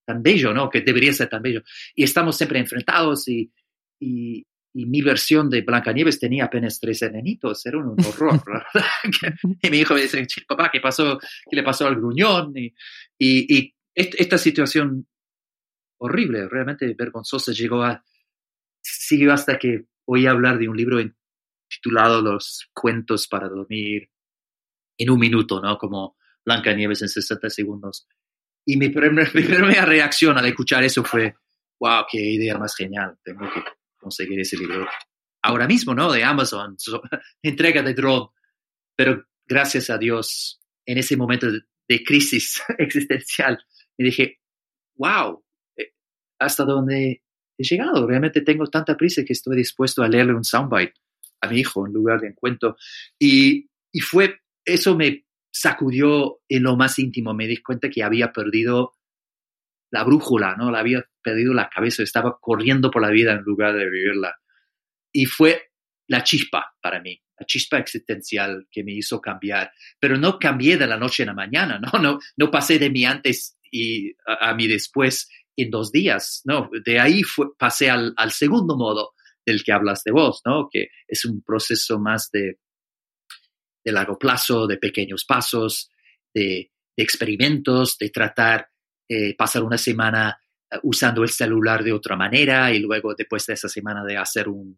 [0.06, 0.70] tan bello, ¿no?
[0.70, 1.64] Que debería ser tan bello.
[1.96, 3.52] Y estamos siempre enfrentados y,
[4.00, 8.42] y, mi versión de Blancanieves tenía apenas tres enanitos, era un horror.
[9.62, 11.20] y mi hijo me dice, papá, ¿qué pasó?
[11.50, 12.54] ¿Qué le pasó al gruñón?
[12.56, 12.74] Y,
[13.20, 15.08] y, esta situación
[16.00, 18.04] horrible, realmente vergonzosa, llegó a,
[18.82, 20.98] siguió hasta que oí hablar de un libro
[21.70, 24.10] titulado Los cuentos para dormir
[24.98, 25.78] en un minuto, ¿no?
[25.78, 28.08] Como Blancanieves en 60 segundos.
[28.66, 31.36] Y mi, primera reacción al escuchar eso fue,
[31.80, 33.64] wow, qué idea más genial, tengo que
[34.04, 34.88] conseguir ese libro
[35.44, 36.12] ahora mismo, ¿no?
[36.12, 36.78] De Amazon,
[37.44, 38.28] entrega de drone.
[38.96, 43.60] Pero gracias a Dios, en ese momento de, crisis existencial,
[43.98, 44.40] me dije,
[44.96, 45.44] wow,
[45.78, 45.94] eh,
[46.40, 47.24] hasta dónde
[47.58, 48.08] he llegado.
[48.08, 50.96] Realmente tengo tanta prisa que estoy dispuesto a leerle un soundbite
[51.42, 52.78] a mi hijo en lugar de un cuento.
[53.20, 57.34] Y, y fue, eso me sacudió en lo más íntimo.
[57.34, 58.94] Me di cuenta que había perdido
[59.94, 60.72] la brújula, ¿no?
[60.72, 64.36] La había perdido la cabeza, estaba corriendo por la vida en lugar de vivirla.
[65.14, 65.70] Y fue
[66.08, 69.72] la chispa para mí, la chispa existencial que me hizo cambiar.
[70.00, 72.00] Pero no cambié de la noche a la mañana, ¿no?
[72.00, 76.72] No, no pasé de mi antes y a, mi después en dos días, ¿no?
[76.84, 79.12] De ahí fue, pasé al, al segundo modo
[79.46, 80.70] del que hablas de vos, ¿no?
[80.72, 82.58] Que es un proceso más de
[83.86, 85.92] de largo plazo, de pequeños pasos,
[86.34, 88.70] de, experimentos, de tratar
[89.14, 90.36] eh, pasar una semana
[90.72, 94.48] eh, usando el celular de otra manera y luego después de esa semana de hacer
[94.50, 94.78] un,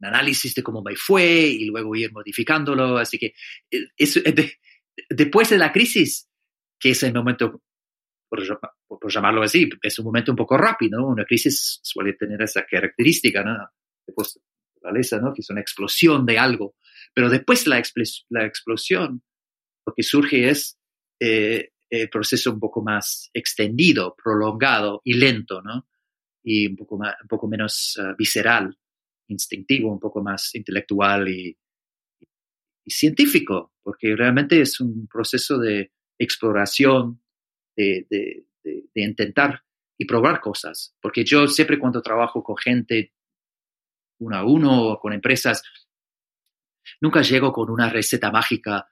[0.00, 2.96] análisis de cómo me fue y luego ir modificándolo.
[2.96, 3.34] Así que
[3.70, 4.58] eh,
[5.10, 6.28] después de la crisis,
[6.78, 7.62] que es el momento,
[8.28, 8.42] por,
[9.10, 13.68] llamarlo así, es un momento un poco rápido, Una crisis suele tener esa característica, ¿no?
[14.06, 14.40] Después
[15.20, 15.34] ¿no?
[15.34, 16.76] que es una explosión de algo.
[17.12, 17.82] Pero después la,
[18.30, 19.22] la explosión,
[19.88, 20.78] lo que surge es
[21.18, 25.88] eh, el proceso un poco más extendido, prolongado y lento, ¿no?
[26.44, 28.76] Y un poco, más, un poco menos ah, visceral,
[29.28, 31.56] instintivo, un poco más intelectual y,
[32.86, 37.22] científico, porque realmente es un proceso de exploración,
[37.76, 39.62] de, de, de, intentar
[39.98, 40.94] y probar cosas.
[41.00, 43.12] Porque yo siempre cuando trabajo con gente
[44.20, 45.62] uno a uno o con empresas,
[47.00, 48.88] nunca llego con una receta mágica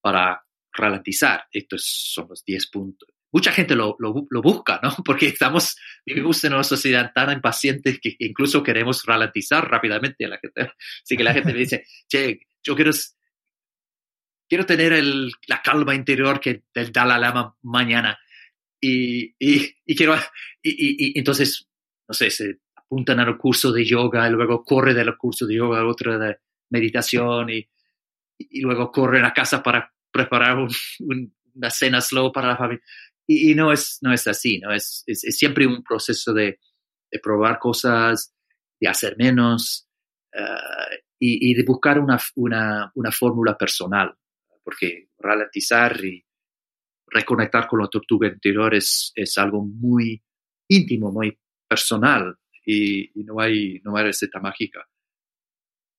[0.00, 1.44] para ralentizar.
[1.52, 3.08] Estos son los 10 puntos.
[3.32, 4.90] Mucha gente lo, lo, busca, ¿no?
[5.04, 10.38] Porque estamos, vivimos en una sociedad tan impaciente que incluso queremos ralentizar rápidamente a la
[10.38, 10.72] gente.
[11.04, 12.90] Así que la gente me dice, che, yo quiero,
[14.48, 18.18] quiero tener el, la calma interior que del Dalai Lama mañana.
[18.80, 20.16] Y, y, y quiero,
[20.62, 21.68] y, y, entonces,
[22.08, 25.80] no sé, se apuntan al curso de yoga y luego corre del curso de yoga
[25.80, 26.38] a otro de
[26.70, 27.68] meditación y,
[28.38, 30.56] y luego corren a casa para preparar
[30.98, 32.84] una cena slow para la familia.
[33.26, 34.72] Y, no, es, no es así, ¿no?
[34.72, 36.58] Es, es, siempre un proceso de,
[37.10, 38.34] de, probar cosas,
[38.80, 39.88] de hacer menos
[40.34, 44.16] uh, y, y, de buscar una, una, una, fórmula personal
[44.64, 46.24] porque ralentizar y
[47.06, 50.22] reconectar con la tortuga interior es, es algo muy
[50.68, 54.86] íntimo, muy personal y, no, hay, no hay receta mágica.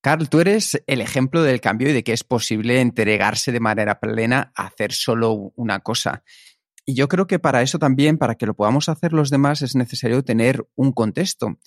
[0.01, 3.99] Carl, tú eres el ejemplo del cambio y de que es posible entregarse de manera
[3.99, 6.23] plena a hacer solo una cosa.
[6.85, 9.75] Y yo creo que para eso también, para que lo podamos hacer los demás, es
[9.75, 11.59] necesario tener un contexto.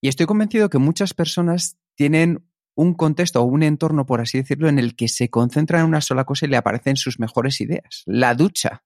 [0.00, 4.68] Y estoy convencido que muchas personas tienen un contexto o un entorno, por así decirlo,
[4.68, 8.02] en el que se concentra en una sola cosa y le aparecen sus mejores ideas,
[8.06, 8.84] la ducha.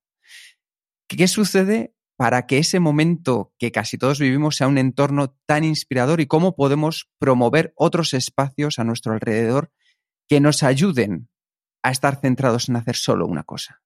[1.08, 6.20] ¿Qué sucede para que ese momento que casi todos vivimos sea un entorno tan inspirador
[6.20, 9.70] y cómo podemos promover otros espacios a nuestro alrededor
[10.28, 11.28] que nos ayuden
[11.84, 13.82] a estar centrados en hacer solo una cosa?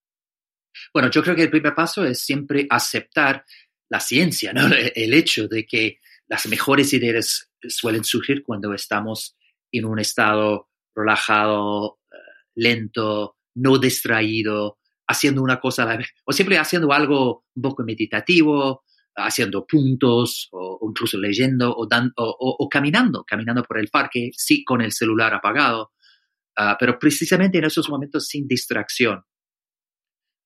[0.95, 3.45] Bueno, yo creo que el primer paso es siempre aceptar
[3.90, 4.62] la ciencia, ¿no?
[4.95, 9.37] el hecho de que las mejores ideas suelen surgir cuando estamos
[9.71, 12.16] en un estado relajado, eh,
[12.55, 14.79] lento, no distraído,
[15.12, 20.48] haciendo una cosa a la vez, o siempre haciendo algo un poco meditativo, haciendo puntos,
[20.53, 25.92] o, incluso leyendo, o, o, caminando, caminando por el parque, sí con el celular apagado,
[26.57, 29.22] ah, pero precisamente en esos momentos sin distracción.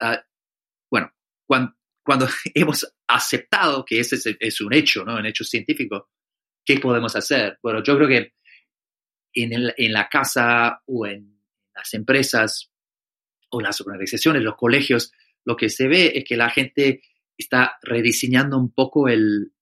[0.00, 0.22] Ah,
[0.90, 1.10] bueno,
[1.46, 1.72] cuando,
[2.04, 5.16] cuando, hemos aceptado que ese es, es, un hecho, ¿no?
[5.16, 6.10] Un hecho científico,
[6.64, 7.58] ¿qué podemos hacer?
[7.62, 8.36] Bueno, yo creo que
[9.36, 11.40] en, la casa o en
[11.74, 12.72] las empresas
[13.50, 15.12] o las organizaciones, los colegios,
[15.44, 17.02] lo que se ve es que la gente
[17.36, 19.52] está rediseñando un poco el,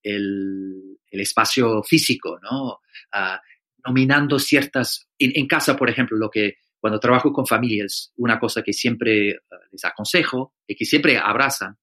[1.11, 2.81] espacio físico, ¿no?
[3.13, 3.41] Ah,
[3.87, 8.73] nominando ciertas, en, casa, por ejemplo, lo que cuando trabajo con familias, una cosa que
[8.73, 11.77] siempre ah, les aconsejo y que siempre abrazan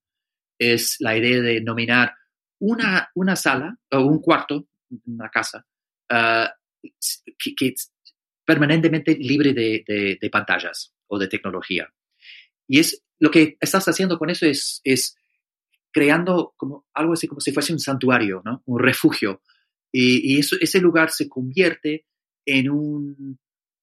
[0.60, 2.14] es la idea de nominar
[2.60, 4.68] una, una sala o un cuarto,
[5.06, 5.66] una casa,
[6.10, 7.94] ah, que, es
[8.46, 11.93] permanentemente libre de, pantallas o de tecnología.
[12.67, 15.15] Y es lo que estás haciendo con eso es, es
[15.91, 18.63] creando como algo así como si fuese un santuario, ¿no?
[18.65, 19.41] un refugio.
[19.91, 22.06] Y, eso, ese lugar se convierte
[22.45, 23.38] en un,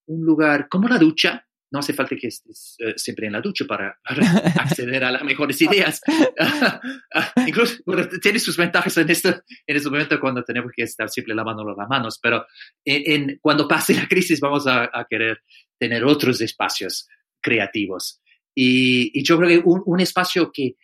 [0.07, 3.67] un lugar como la ducha, no hace falta que estés eh, siempre en la ducha
[3.67, 3.99] para,
[4.59, 6.01] acceder a las mejores ideas.
[7.47, 7.77] Incluso
[8.23, 11.89] tiene sus ventajas en, esto, en este momento cuando tenemos que estar siempre lavándonos las
[11.89, 12.47] manos, pero
[12.87, 15.43] en, cuando pase la crisis vamos a, querer
[15.79, 17.07] tener otros espacios
[17.41, 18.21] creativos.
[18.55, 20.77] Y, yo creo que un, espacio que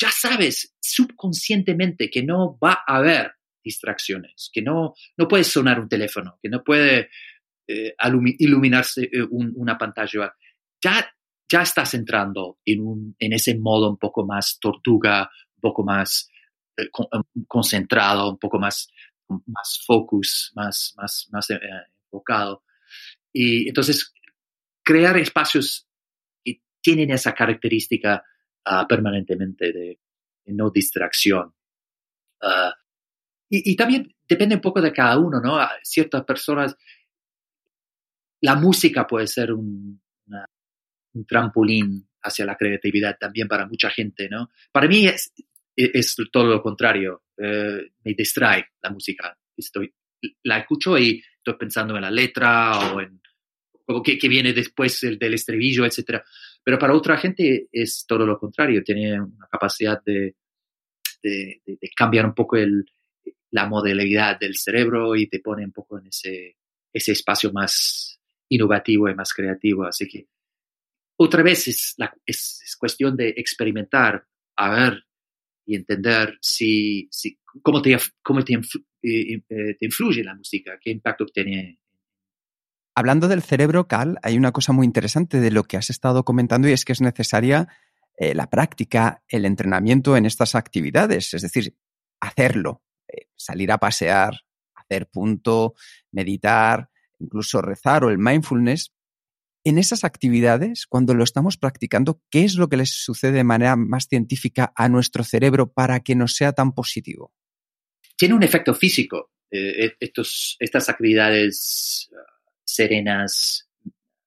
[0.00, 5.88] ya sabes subconscientemente que no va a haber distracciones, que no, no puede sonar un
[5.88, 7.10] teléfono, que no puede
[7.68, 7.94] eh,
[8.38, 10.34] iluminarse eh, una pantalla,
[10.82, 11.08] ya,
[11.48, 16.28] ya estás entrando en, un, en ese modo un poco más tortuga, un poco más
[16.76, 16.88] eh,
[17.46, 18.88] concentrado, un poco más,
[19.28, 22.64] más focus, más, más, más enfocado.
[23.32, 24.12] Y entonces,
[24.82, 25.86] crear espacios
[26.80, 28.22] tienen esa característica
[28.64, 29.98] ah, permanentemente de,
[30.46, 31.54] no distracción.
[32.42, 32.74] Ah,
[33.48, 35.58] y, y, también depende un poco de cada uno, ¿no?
[35.82, 36.76] Ciertas personas
[38.40, 40.00] la música puede ser un,
[41.26, 44.50] trampolín hacia la creatividad también para mucha gente, ¿no?
[44.70, 45.32] Para mí es,
[45.74, 49.36] es todo lo contrario, eh, me distrae la música.
[49.56, 49.92] Estoy,
[50.44, 53.20] la escucho y estoy pensando en la letra o en
[53.84, 56.22] como que, viene después del, estribillo, etc.
[56.62, 60.36] Pero para otra gente es todo lo contrario, tiene una capacidad de,
[61.22, 61.60] de,
[61.96, 62.84] cambiar un poco el,
[63.50, 66.56] la modalidad del cerebro y te pone un poco en ese,
[66.92, 69.84] ese espacio más innovativo y más creativo.
[69.84, 70.28] Así que
[71.16, 75.04] otra vez es, la, es, cuestión de experimentar, a ver
[75.66, 78.60] y entender si, si cómo, te, cómo te, eh,
[79.02, 81.79] eh, te, influye la música, qué impacto tiene.
[83.00, 86.68] Hablando del cerebro, Cal, hay una cosa muy interesante de lo que has estado comentando
[86.68, 87.66] y es que es necesaria
[88.18, 91.74] eh, la práctica, el entrenamiento en estas actividades, es decir,
[92.20, 92.82] hacerlo,
[93.36, 94.34] salir a pasear,
[94.74, 95.72] hacer punto,
[96.12, 98.92] meditar, incluso rezar o el mindfulness,
[99.64, 103.76] en esas actividades, cuando lo estamos practicando, ¿qué es lo que les sucede de manera
[103.76, 107.32] más científica a nuestro cerebro para que nos sea tan positivo?
[108.14, 109.30] Tiene un efecto físico.
[109.50, 112.10] Eh, eh, estos, estas actividades
[112.74, 113.68] serenas,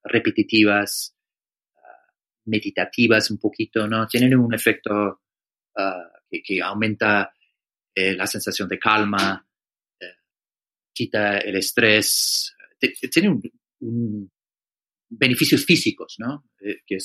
[0.02, 1.14] repetitivas,
[1.74, 4.06] uh, meditativas un poquito, ¿no?
[4.06, 5.22] Tienen un efecto
[5.76, 7.32] uh, que, aumenta
[7.94, 9.46] eh, la sensación de calma,
[10.92, 12.54] quita el estrés,
[13.10, 13.40] tiene
[15.08, 16.44] beneficios físicos, ¿no?
[16.60, 16.98] Eh, que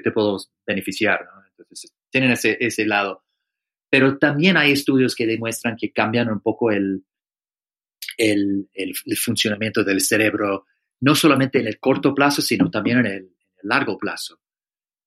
[0.00, 1.44] te puedo beneficiar, ¿no?
[1.48, 3.24] Entonces, tienen ese lado.
[3.90, 7.04] Pero también hay estudios que demuestran que cambian un poco el,
[8.30, 10.66] el, funcionamiento del cerebro
[11.00, 13.28] no solamente en el corto plazo, sino también en el,
[13.64, 14.40] largo plazo.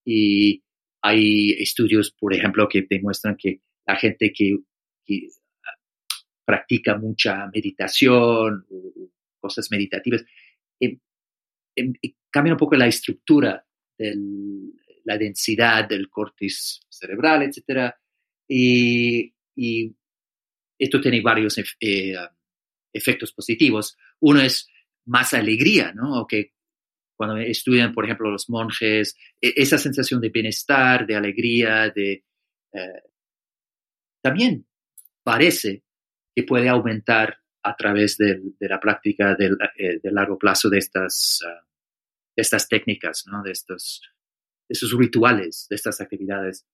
[0.05, 0.63] Y
[1.01, 4.57] hay estudios, por ejemplo, que demuestran que la gente que,
[6.45, 8.65] practica mucha meditación
[9.39, 10.23] cosas meditativas,
[10.79, 10.99] em,
[11.75, 11.93] em,
[12.29, 13.65] cambia un poco la estructura
[15.05, 17.93] la densidad del córtex cerebral, etc.
[18.47, 19.33] Y,
[20.77, 22.13] esto tiene varios eh,
[22.95, 23.97] efectos positivos.
[24.19, 24.67] Uno es
[25.05, 26.21] más alegría, ¿no?
[26.21, 26.53] O que
[27.15, 32.23] cuando estudian, por ejemplo, los monjes, e, esa sensación de bienestar, de alegría, de...
[32.73, 33.01] Eh,
[34.21, 34.65] también
[35.23, 35.83] parece
[36.35, 41.39] que puede aumentar a través de, la práctica del, eh, de largo plazo de estas,
[41.45, 41.65] ah,
[42.35, 43.41] de estas técnicas, ¿no?
[43.43, 44.01] de, estos,
[44.67, 46.65] de estos rituales, de estas actividades.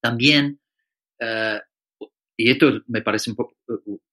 [0.00, 0.60] También,
[1.18, 1.60] eh,
[2.36, 3.56] y esto me parece un poco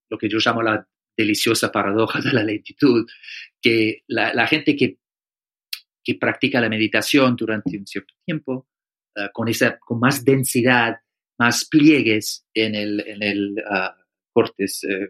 [0.09, 3.05] lo que yo llamo la deliciosa paradoja de la lentitud,
[3.61, 4.97] que la, gente que,
[6.03, 8.67] que, practica la meditación durante un cierto tiempo,
[9.15, 10.97] eh, con, esa, con más densidad,
[11.39, 14.43] más pliegues en el, en el uh,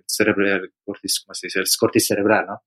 [0.07, 2.61] cerebral, cortes, ¿cómo cerebral, ¿no?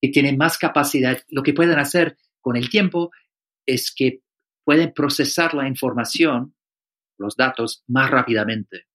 [0.00, 3.10] Y tienen más capacidad, lo que pueden hacer con el tiempo
[3.66, 4.20] es que
[4.64, 6.54] pueden procesar la información,
[7.18, 8.86] los datos, más rápidamente.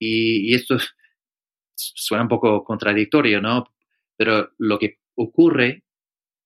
[0.00, 0.76] Y esto
[1.78, 3.72] suena un poco contradictorio, ¿no?
[4.16, 5.84] Pero lo que ocurre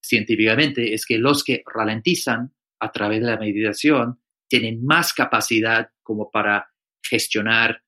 [0.01, 6.31] científicamente es que los que ralentizan a través de la meditación tienen más capacidad como
[6.31, 6.71] para
[7.03, 7.83] gestionar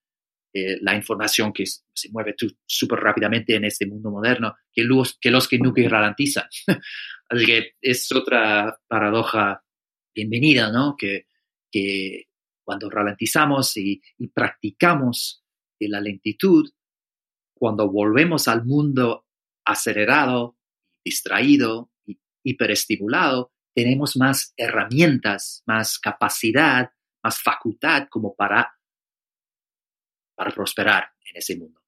[0.52, 5.30] eh, la información que se mueve súper rápidamente en este mundo moderno que los que,
[5.30, 6.46] los que nunca ralentizan.
[7.28, 9.62] Así que es otra paradoja
[10.14, 10.96] bienvenida, ¿no?
[10.96, 11.26] Que,
[12.62, 15.44] cuando ralentizamos y, y practicamos
[15.88, 16.70] la lentitud,
[17.55, 19.27] cuando volvemos al mundo
[19.64, 20.57] acelerado,
[21.05, 21.90] distraído,
[22.43, 26.90] hiperestimulado, tenemos más herramientas, más capacidad,
[27.23, 28.79] más facultad como para,
[30.37, 31.81] para prosperar en ese mundo.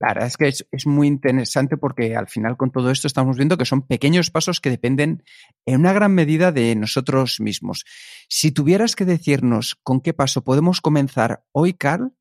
[0.00, 3.58] Claro, es que es, es, muy interesante porque al final con todo esto estamos viendo
[3.58, 5.24] que son pequeños pasos que dependen
[5.66, 7.84] en una gran medida de nosotros mismos.
[8.28, 12.12] Si tuvieras que decirnos con qué paso podemos comenzar hoy, Carl,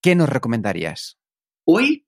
[0.00, 1.19] ¿qué nos recomendarías?
[1.72, 2.04] Hoy,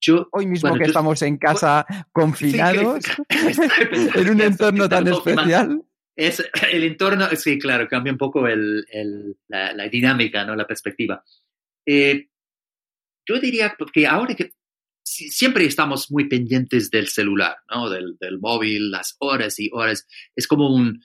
[0.00, 0.28] yo...
[0.32, 5.82] Hoy mismo que estamos en casa confinados, en un entorno tan especial.
[6.16, 10.56] Es, el entorno, sí, claro, cambia un poco el, el, la, dinámica, ¿no?
[10.56, 11.22] la perspectiva.
[11.84, 12.30] Eh,
[13.28, 14.52] yo diría que ahora que
[15.04, 17.90] siempre estamos muy pendientes del celular, ¿no?
[17.90, 21.02] del, del móvil, las horas y horas, es como un,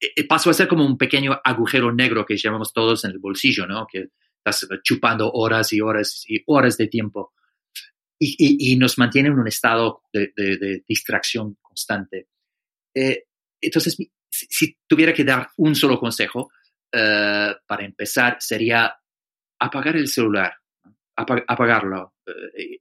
[0.00, 3.18] eh, eh, pasó a ser como un pequeño agujero negro que llamamos todos en el
[3.18, 3.88] bolsillo, ¿no?
[3.90, 4.08] Que
[4.44, 7.32] estás chupando horas y horas y horas de tiempo
[8.24, 12.28] y, nos mantiene en un estado de, distracción constante.
[12.94, 13.24] Eh,
[13.60, 13.96] entonces,
[14.30, 16.50] si, tuviera que dar un solo consejo
[16.92, 18.94] eh, para empezar, sería
[19.58, 20.54] apagar el celular,
[21.16, 22.14] apagarlo.
[22.56, 22.78] Eh,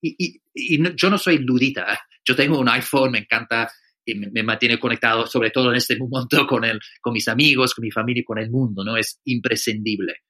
[0.00, 3.70] y, y, yo no soy ludita, yo tengo un iPhone, me encanta
[4.04, 7.74] y me, me, mantiene conectado, sobre todo en este momento, con, el, con mis amigos,
[7.74, 8.96] con mi familia y con el mundo, ¿no?
[8.96, 10.22] Es imprescindible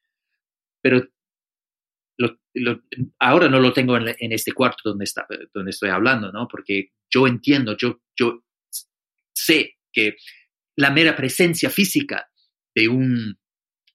[0.81, 1.07] pero
[3.19, 6.47] ahora no lo tengo en, este cuarto donde, está, donde estoy hablando, ¿no?
[6.47, 8.43] Porque yo entiendo, yo, yo
[9.33, 10.17] sé que
[10.75, 12.29] la mera presencia física
[12.75, 13.37] de un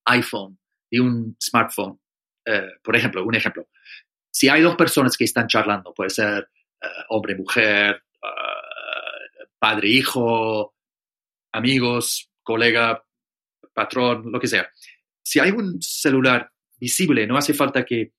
[0.07, 0.59] iPhone,
[0.91, 2.01] de un smartphone,
[2.47, 3.69] eh, por ejemplo, un ejemplo,
[4.31, 6.49] si hay dos personas que están charlando, puede ser
[6.83, 10.75] uh, hombre, mujer, uh, padre, hijo,
[11.53, 13.05] amigos, colega,
[13.73, 14.69] patrón, lo que sea.
[15.23, 16.51] Si hay un celular
[16.85, 18.13] visible, no hace falta que,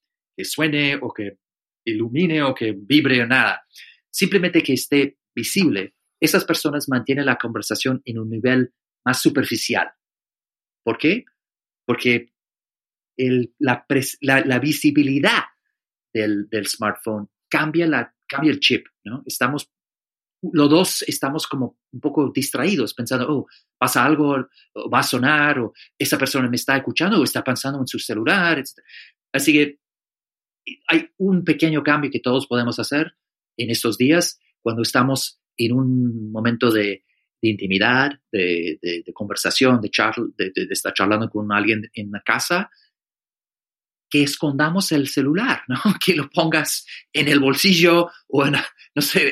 [0.44, 1.38] suene o que
[1.86, 3.64] ilumine o que vibre o nada,
[4.10, 5.94] simplemente que esté visible.
[6.20, 8.74] Esas personas mantienen la conversación en un nivel
[9.06, 9.92] más superficial.
[10.84, 11.26] ¿Por qué?
[11.86, 12.34] Porque
[13.60, 13.86] la,
[14.60, 15.44] visibilidad
[16.12, 19.22] del, smartphone cambia, la, cambia el chip, ¿no?
[19.28, 19.70] Estamos,
[20.42, 23.48] los dos estamos como un poco distraídos, pensando, oh,
[23.78, 24.48] pasa algo,
[24.94, 28.60] va a sonar, o esa persona me está escuchando o está pensando en su celular.
[28.60, 28.74] Etc.
[29.32, 29.80] Así que
[30.88, 33.16] hay un pequeño cambio que todos podemos hacer
[33.58, 37.04] en estos días cuando estamos en un momento de,
[37.42, 39.92] intimidad, de, conversación, de,
[40.36, 42.72] de, estar charlando con alguien en la casa,
[44.24, 45.78] escondamos el celular, ¿no?
[46.04, 48.54] que lo pongas en el bolsillo o en,
[48.96, 49.32] no sé,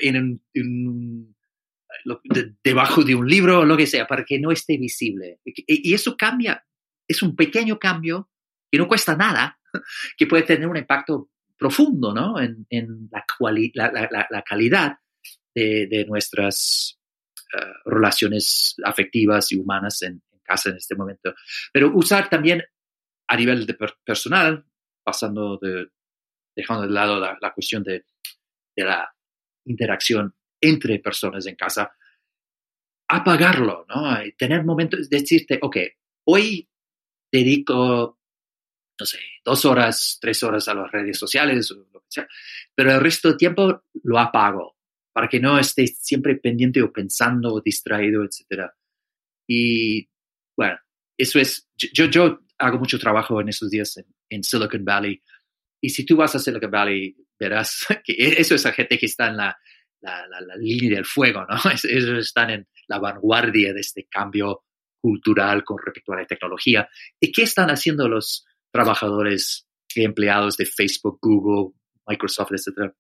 [2.64, 5.40] debajo de un libro o lo que sea, para que no esté visible.
[5.46, 6.66] Y, eso cambia,
[7.08, 8.30] es un pequeño cambio
[8.72, 9.60] que no cuesta nada,
[10.18, 12.40] que puede tener un impacto profundo ¿no?
[12.40, 14.98] en, en la, la, la, calidad
[15.54, 17.00] de, nuestras
[17.54, 21.34] eh, relaciones afectivas y humanas en, casa en este momento.
[21.72, 22.64] Pero usar también
[23.28, 24.66] a nivel de personal,
[25.04, 25.88] pasando de,
[26.56, 28.06] dejando de lado la, cuestión de,
[28.76, 29.14] de, la
[29.66, 31.92] interacción entre personas en casa,
[33.10, 34.18] apagarlo, ¿no?
[34.38, 35.78] Tener momentos, decirte, ok,
[36.28, 36.68] hoy
[37.32, 38.20] dedico,
[39.00, 42.28] no sé, dos horas, tres horas a las redes sociales o lo que sea,
[42.76, 44.78] pero el resto del tiempo lo apago
[45.14, 48.72] para que no estés siempre pendiente o pensando o distraído, etc.
[49.48, 50.10] Y
[50.58, 50.80] bueno,
[51.18, 55.22] eso es, yo, yo hago mucho trabajo en esos días en, Silicon Valley
[55.82, 59.06] y si tú vas a Silicon Valley, verás que e, eso es la gente que
[59.06, 59.58] está en la,
[60.02, 61.56] la, la, línea del fuego, ¿no?
[61.84, 64.64] Ellos están en la vanguardia de este cambio
[65.02, 66.88] cultural con respecto a la tecnología.
[67.20, 71.76] ¿Y qué están haciendo los trabajadores y empleados de Facebook, Google,
[72.08, 72.94] Microsoft, etcétera?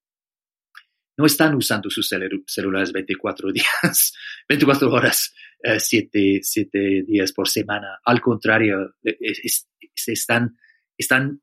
[1.17, 4.13] No están usando sus celulares 24 días,
[4.49, 5.33] 24 horas,
[5.77, 7.99] 7, eh, días por semana.
[8.03, 8.95] Al contrario,
[9.95, 10.57] se están,
[10.97, 11.41] están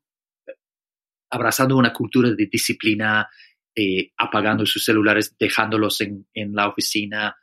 [1.31, 3.27] abrazando una cultura de disciplina,
[3.73, 7.35] eh, apagando sus celulares, dejándolos en, en la oficina,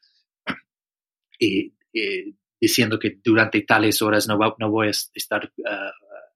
[1.40, 5.92] eh, eh, diciendo que durante tales horas no, no voy a estar ah,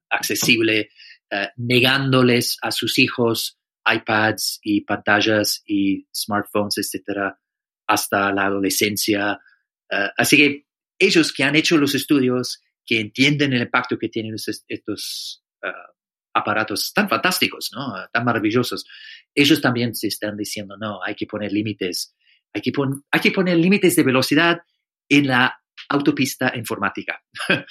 [0.09, 0.91] accesible,
[1.31, 7.39] ah, negándoles a sus hijos iPads y pantallas y smartphones, etcétera,
[7.87, 9.41] hasta la adolescencia.
[9.91, 10.67] Ah, así que
[10.99, 15.45] ellos que han hecho los estudios, que entienden el impacto que tienen estos,
[16.35, 17.93] aparatos tan fantásticos, ¿no?
[18.11, 18.87] tan maravillosos,
[19.35, 22.17] ellos también se están diciendo, no, hay que poner límites,
[22.55, 22.73] hay que,
[23.11, 24.59] hay que poner límites de velocidad
[25.09, 27.23] en la autopista informática.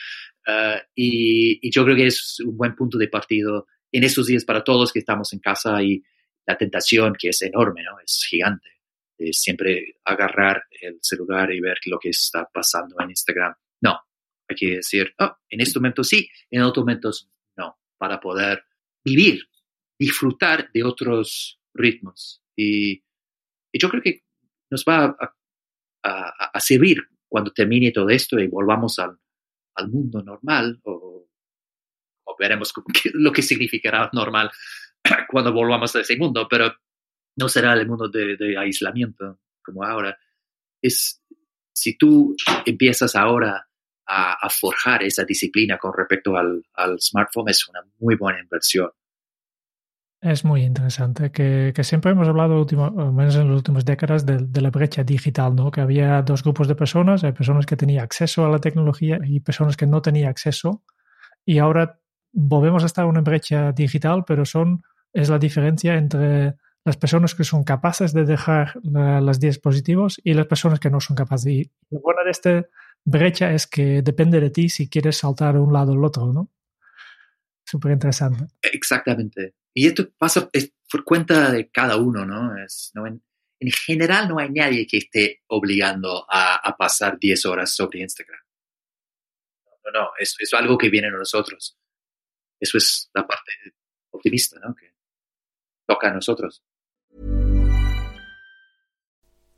[0.47, 4.63] Ah, y, yo creo que es un buen punto de partido en estos días para
[4.63, 6.03] todos que estamos en casa y
[6.45, 7.99] la tentación que es enorme, ¿no?
[7.99, 8.69] Es gigante.
[9.17, 13.53] Es siempre agarrar el celular y ver lo que está pasando en Instagram.
[13.81, 13.99] No,
[14.47, 18.63] hay que decir, oh, en este momento sí, en otros momentos no, para poder
[19.03, 19.47] vivir,
[19.99, 22.43] disfrutar de otros ritmos.
[22.55, 23.03] Y,
[23.73, 24.25] yo creo que
[24.69, 25.15] nos va
[26.03, 26.97] a, a servir
[27.29, 29.17] cuando termine todo esto y volvamos al,
[29.75, 31.29] al mundo normal, o,
[32.23, 32.73] o veremos
[33.13, 34.51] lo que significará normal
[35.29, 36.73] cuando volvamos a ese mundo, pero
[37.37, 40.17] no será el mundo de, aislamiento como ahora.
[40.81, 41.21] Es,
[41.73, 43.67] si tú empiezas ahora
[44.07, 48.89] a, a, forjar esa disciplina con respecto al, al smartphone, es una muy buena inversión.
[50.21, 54.37] Es muy interesante, que, que siempre hemos hablado, último, menos en las últimas décadas, de,
[54.37, 55.71] de, la brecha digital, ¿no?
[55.71, 59.39] Que había dos grupos de personas, hay personas que tenían acceso a la tecnología y
[59.39, 60.83] personas que no tenían acceso.
[61.43, 62.00] Y ahora
[62.31, 67.35] volvemos a estar en una brecha digital, pero son, es la diferencia entre las personas
[67.35, 71.47] que son capaces de dejar la, los dispositivos y las personas que no son capaces.
[71.47, 72.65] Y lo bueno de esta
[73.03, 76.49] brecha es que depende de ti si quieres saltar de un lado al otro, ¿no?
[77.63, 78.45] Súper interesante.
[78.61, 79.55] Exactamente.
[79.73, 80.49] Y esto pasa
[80.91, 82.57] por cuenta de cada uno, ¿no?
[82.63, 83.05] Es, ¿no?
[83.05, 83.21] En,
[83.85, 88.39] general no hay nadie que esté obligando a, a pasar 10 horas sobre Instagram.
[89.85, 91.77] No, no, es, es algo que viene de nosotros.
[92.61, 93.51] Eso es la parte
[94.11, 94.75] optimista, ¿no?
[94.75, 94.93] Que
[95.87, 96.61] toca a nosotros.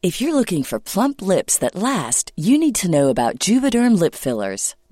[0.01, 4.15] If you're looking for plump lips that last, you need to know about Juvederm lip
[4.15, 4.75] fillers.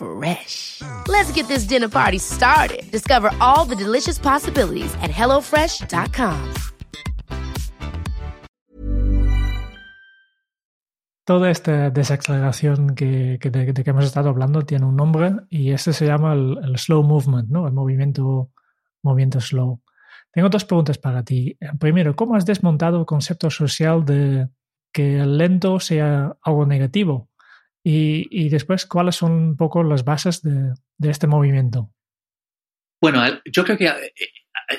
[0.00, 0.80] Fresh.
[1.08, 2.90] Let's get this dinner party started.
[2.90, 6.38] Discover all the delicious possibilities at hellofresh.com.
[11.26, 15.92] Toda esta desaceleración que, que de, que hemos estado hablando tiene un nombre y este
[15.92, 17.68] se llama el, el slow movement, ¿no?
[17.68, 18.50] El movimiento,
[19.02, 19.80] movimiento slow.
[20.32, 21.56] Tengo dos preguntas para ti.
[21.78, 24.48] Primero, ¿cómo has desmontado el concepto social de
[24.92, 27.29] que el lento sea algo negativo?
[27.82, 31.90] Y, después, ¿cuáles son un poco las bases de, este movimiento?
[33.00, 34.12] Bueno, yo creo que eh,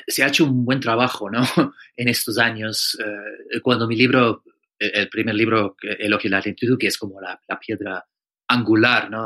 [0.08, 1.42] se ha hecho un buen trabajo ¿no?
[1.96, 2.98] en estos años.
[3.04, 4.44] Eh, cuando mi libro,
[4.78, 8.06] el primer libro, Elogio de la lentitud, que es como la, piedra
[8.48, 9.26] angular ¿no?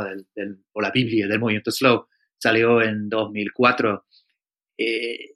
[0.71, 2.07] o la Biblia del movimiento slow,
[2.37, 4.05] salió en 2004.
[4.77, 5.35] Eh,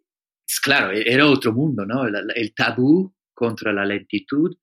[0.61, 2.05] claro, era otro mundo, ¿no?
[2.05, 4.55] El, el, tabú contra la lentitud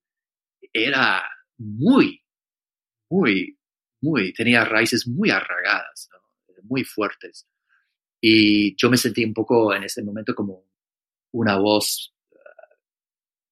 [0.71, 1.23] era
[1.57, 2.23] muy,
[3.09, 3.56] muy,
[4.01, 6.09] muy, tenía raíces muy arraigadas,
[6.63, 7.47] muy fuertes.
[8.21, 10.65] Y yo me sentí un poco en ese momento como
[11.31, 12.37] una voz uh,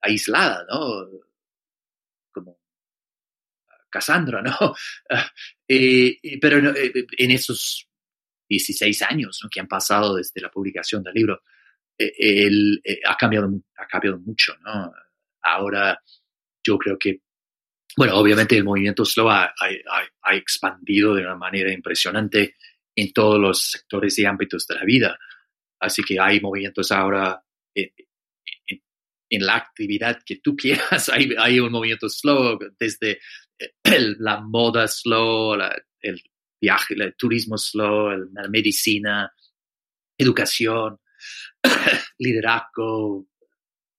[0.01, 1.07] aislada, ¿no?
[2.31, 2.59] Como
[3.89, 4.75] Cassandra, ¿no?
[5.67, 7.89] Eh, pero eh, en esos
[8.47, 9.49] 16 años ¿no?
[9.49, 11.41] que han pasado desde la publicación del libro,
[11.97, 14.93] él eh, ha, cambiado, ha cambiado mucho, ¿no?
[15.41, 15.99] Ahora
[16.63, 17.21] yo creo que,
[17.97, 22.55] bueno, obviamente el movimiento slow ha, ha, ha, expandido de una manera impresionante
[22.95, 25.17] en todos los sectores y ámbitos de la vida.
[25.79, 27.41] Así que hay movimientos ahora
[27.73, 27.91] en,
[29.45, 31.09] la actividad que tú quieras.
[31.09, 33.19] Hay, un movimiento slow desde
[33.83, 35.57] el, la moda slow,
[36.01, 36.21] el
[36.59, 39.31] viaje, el turismo slow, el, la medicina,
[40.17, 40.99] educación,
[42.19, 43.27] liderazgo,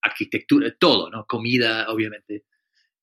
[0.03, 1.25] arquitectura, todo, ¿no?
[1.27, 2.45] Comida, obviamente.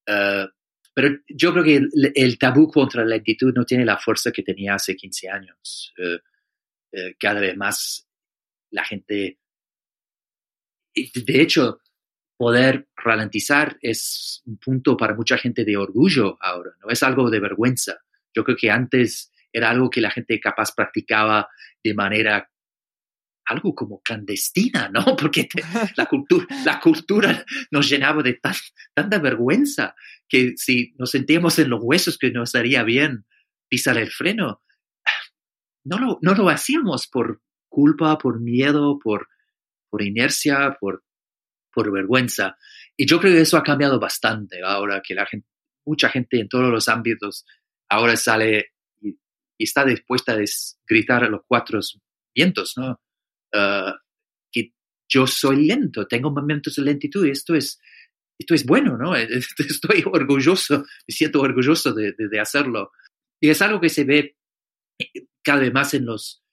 [0.07, 0.47] Uh,
[0.93, 4.43] pero yo creo que el, el, tabú contra la lentitud no tiene la fuerza que
[4.43, 5.93] tenía hace 15 años.
[5.97, 8.07] Uh, uh, cada vez más
[8.71, 9.39] la gente...
[10.95, 11.79] De hecho,
[12.37, 17.39] poder ralentizar es un punto para mucha gente de orgullo ahora, no es algo de
[17.39, 17.97] vergüenza.
[18.33, 21.49] Yo creo que antes era algo que la gente capaz practicaba
[21.83, 22.51] de manera
[23.45, 25.03] algo como clandestina, ¿no?
[25.17, 25.63] Porque te,
[25.97, 28.55] la, cultura, la cultura nos llenaba de tan,
[28.93, 29.95] tanta vergüenza
[30.27, 33.25] que si nos sentíamos en los huesos que nos haría bien
[33.69, 34.61] pisar el freno,
[35.85, 39.27] no lo, no lo hacíamos por culpa, por miedo, por,
[39.89, 41.03] por inercia, por,
[41.73, 42.57] por vergüenza.
[42.95, 45.47] Y yo creo que eso ha cambiado bastante ahora que la gente,
[45.85, 47.45] mucha gente en todos los ámbitos
[47.89, 49.09] ahora sale y,
[49.57, 50.39] y está dispuesta a
[50.87, 51.79] gritar a los cuatro
[52.33, 52.99] vientos, ¿no?
[53.53, 53.93] Uh,
[54.51, 54.73] que
[55.07, 57.79] yo soy lento, tengo momentos de lentitud y esto es,
[58.39, 59.15] esto es bueno, ¿no?
[59.15, 62.91] Estoy orgulloso, me siento orgulloso de, de, hacerlo.
[63.39, 64.37] Y es algo que se ve
[65.43, 66.43] cada vez más en, los,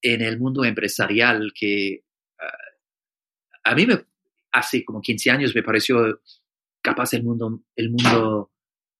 [0.00, 2.04] en el mundo empresarial, que
[2.40, 4.04] uh, a mí me,
[4.52, 6.20] hace como 15 años me pareció
[6.82, 8.52] capaz el mundo, el mundo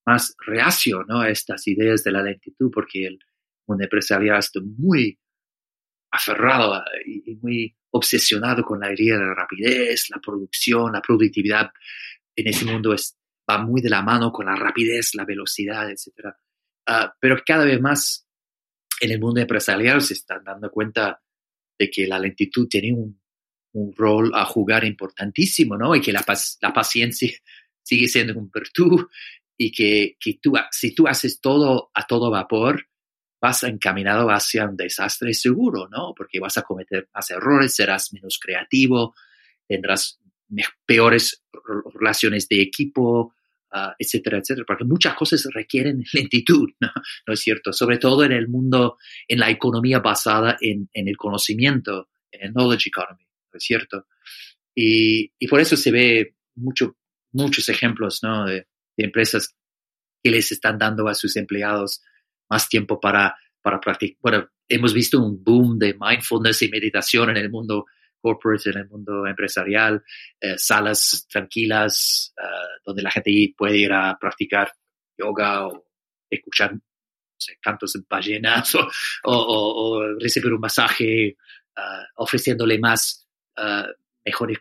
[0.06, 1.20] más reacio ¿no?
[1.20, 3.18] a estas ideas de la lentitud, porque el
[3.66, 5.18] mundo empresarial está muy
[6.16, 11.70] aferrado y muy obsesionado con la idea de la rapidez, la producción, la productividad
[12.34, 13.16] en ese mundo es,
[13.48, 16.34] va muy de la mano con la rapidez, la velocidad, etc.
[16.88, 18.26] Uh, pero cada vez más
[19.00, 21.20] en el mundo empresarial se están dando cuenta
[21.78, 23.20] de que la lentitud tiene un,
[23.94, 25.94] rol a jugar importantísimo, ¿no?
[25.94, 26.24] Y que la,
[26.62, 27.30] la paciencia
[27.82, 29.06] sigue siendo un virtud
[29.58, 30.16] y que,
[30.70, 32.88] si tú haces todo a todo vapor,
[33.46, 36.12] vas encaminado hacia un desastre seguro, ¿no?
[36.16, 39.14] Porque vas a cometer más errores, serás menos creativo,
[39.68, 40.18] tendrás
[40.84, 41.44] peores
[41.94, 43.34] relaciones de equipo,
[43.72, 46.90] uh, etcétera, etcétera, porque muchas cosas requieren lentitud, ¿no?
[47.24, 47.34] ¿no?
[47.34, 47.72] es cierto?
[47.72, 52.52] Sobre todo en el mundo, en la economía basada en, en el conocimiento, en el
[52.52, 53.22] knowledge economy,
[53.52, 54.06] ¿no es cierto?
[54.74, 56.96] Y, y por eso se ve mucho,
[57.30, 58.44] muchos ejemplos, ¿no?
[58.44, 58.66] De,
[58.96, 59.54] de empresas
[60.20, 62.02] que les están dando a sus empleados
[62.48, 64.18] más tiempo para, para practicar.
[64.20, 67.86] Bueno, hemos visto un boom de mindfulness y meditación en el mundo
[68.20, 70.02] corporate, en el mundo empresarial,
[70.40, 74.72] eh, salas tranquilas uh, donde la gente puede ir a practicar
[75.16, 75.86] yoga o
[76.28, 76.80] escuchar no
[77.38, 78.76] sé, cantos en ballenas
[79.24, 81.36] o, recibir un masaje
[81.76, 83.26] uh, ofreciéndole más,
[83.58, 83.86] uh,
[84.24, 84.60] mejor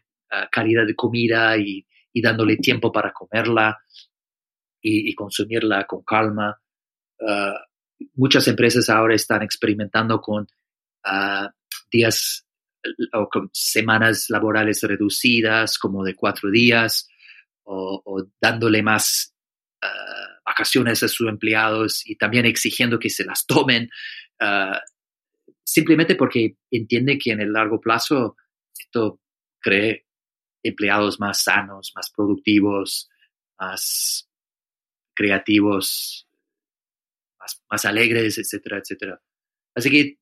[0.52, 3.78] calidad de comida y, y, dándole tiempo para comerla
[4.82, 6.60] y, y consumirla con calma
[8.16, 10.48] muchas empresas ahora están experimentando con
[11.06, 11.48] uh,
[11.91, 12.46] días
[13.14, 17.08] o con semanas laborales reducidas, como de cuatro días,
[17.64, 19.34] o, dándole más
[19.84, 23.89] uh, vacaciones a sus empleados y también exigiendo que se las tomen.
[24.39, 24.80] ah,
[25.64, 28.36] simplemente porque entiende que en el largo plazo
[28.78, 29.20] esto
[29.60, 30.06] cree
[30.64, 33.10] empleados más sanos, más productivos,
[33.60, 34.30] más
[35.16, 36.25] creativos,
[37.70, 39.22] más, alegres, etcétera, etcétera.
[39.76, 40.20] Así que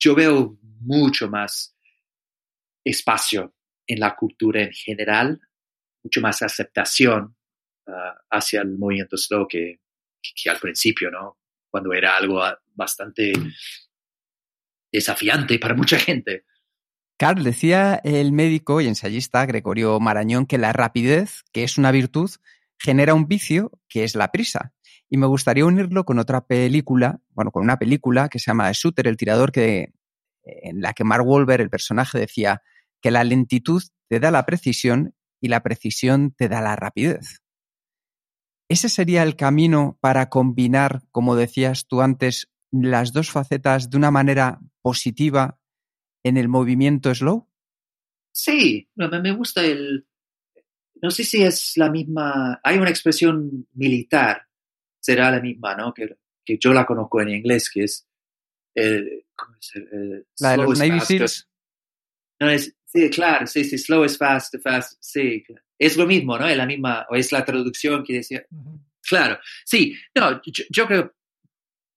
[0.00, 1.76] yo veo mucho más
[2.84, 3.54] espacio
[3.86, 5.40] en la cultura en general,
[6.02, 7.36] mucho más aceptación
[7.86, 9.80] ah, hacia el movimiento slow que,
[10.20, 11.38] que, al principio, ¿no?
[11.70, 13.32] Cuando era algo ah, bastante
[14.92, 16.44] desafiante para mucha gente.
[17.18, 22.30] Carl, decía el médico y ensayista Gregorio Marañón que la rapidez, que es una virtud,
[22.78, 24.72] genera un vicio, que es la prisa.
[25.10, 29.06] Y me gustaría unirlo con otra película, bueno, con una película que se llama Shooter,
[29.06, 29.94] el tirador, que,
[30.42, 32.62] en la que Mark Wahlberg, el personaje, decía
[33.00, 37.42] que la lentitud te da la precisión y la precisión te da la rapidez.
[38.68, 44.10] ¿Ese sería el camino para combinar, como decías tú antes, las dos facetas de una
[44.10, 45.58] manera positiva
[46.22, 47.48] en el movimiento slow?
[48.32, 50.06] Sí, me gusta el...
[51.00, 52.60] No sé si es la misma...
[52.62, 54.47] Hay una expresión militar,
[55.08, 55.94] será la misma, ¿no?
[55.94, 58.06] Que, que yo la conozco en inglés, que es...
[59.34, 59.72] ¿cómo es
[60.38, 61.48] la de los Navy Seals.
[62.38, 65.42] No, es, sí, claro, sí, sí, slow is fast, fast, sí.
[65.78, 66.46] Es lo mismo, ¿no?
[66.46, 68.44] Es la misma, o es la traducción que decía.
[69.00, 71.14] Claro, sí, no, yo, creo,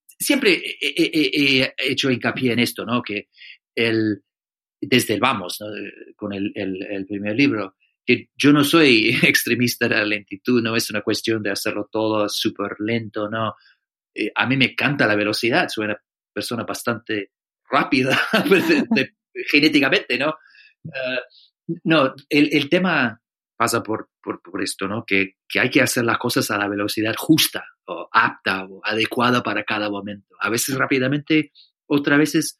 [0.08, 3.02] siempre he, hecho hincapié en esto, ¿no?
[3.02, 3.28] Que
[3.76, 4.24] el,
[4.80, 5.68] desde el vamos, ¿no?
[6.16, 7.76] con el, el, primer libro,
[8.06, 12.28] que yo no soy extremista de la lentitud, no es una cuestión de hacerlo todo
[12.30, 13.56] súper lento, ¿no?
[14.14, 16.02] Eh, a mí me encanta la velocidad, soy una
[16.34, 17.32] persona bastante
[17.70, 18.20] rápida
[19.50, 20.36] genéticamente, ¿no?
[20.86, 21.22] Eh,
[21.84, 23.22] no, el, el, tema
[23.56, 25.06] pasa por, por, por esto, ¿no?
[25.06, 29.44] Que, que, hay que hacer las cosas a la velocidad justa o apta o adecuada
[29.44, 30.36] para cada momento.
[30.40, 31.52] A veces rápidamente,
[31.88, 32.60] otras veces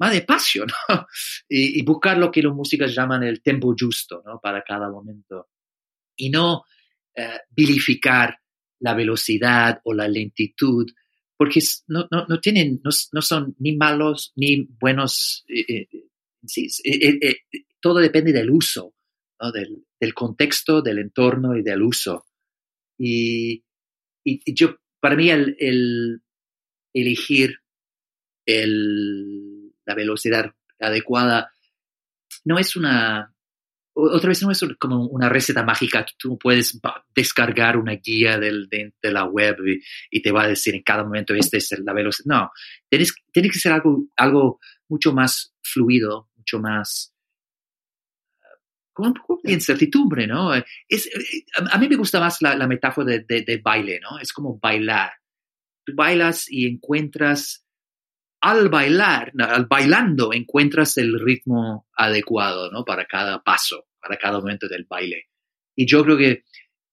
[0.00, 0.74] más despacio, ¿no?
[1.48, 4.40] Y, y, buscar lo que los músicos llaman el tempo justo, ¿no?
[4.40, 5.50] Para cada momento.
[6.16, 6.64] Y no
[7.14, 8.38] eh, vilificar
[8.80, 10.90] la velocidad o la lentitud
[11.40, 15.42] porque no, no, no tienen, no, no, son ni malos ni buenos.
[15.48, 15.88] Eh,
[16.84, 17.36] eh, eh,
[17.80, 18.92] todo depende del uso,
[19.54, 22.26] del, del, contexto, del entorno y del uso.
[22.98, 23.64] Y,
[24.22, 26.20] y, yo, para mí, el, el
[26.92, 27.56] elegir
[28.44, 29.39] el,
[29.90, 31.50] la velocidad adecuada
[32.44, 33.34] no es una,
[33.92, 36.80] otra vez no es como una receta mágica, tú puedes
[37.12, 39.56] descargar una guía del, de, la web
[40.10, 42.26] y, te va a decir en cada momento este es la velocidad.
[42.26, 42.50] No,
[42.88, 47.14] tienes, tiene que ser algo, algo mucho más fluido, mucho más
[48.92, 50.52] con un poco de incertidumbre, ¿no?
[50.88, 51.10] Es,
[51.56, 54.20] a, mí me gusta más la, metáfora de, de, baile, ¿no?
[54.20, 55.12] Es como bailar.
[55.84, 57.66] Tú bailas y encuentras,
[58.40, 62.84] al bailar, al bailando, encuentras el ritmo adecuado, ¿no?
[62.84, 65.28] Para cada paso para cada momento del baile.
[65.76, 66.44] Y yo creo que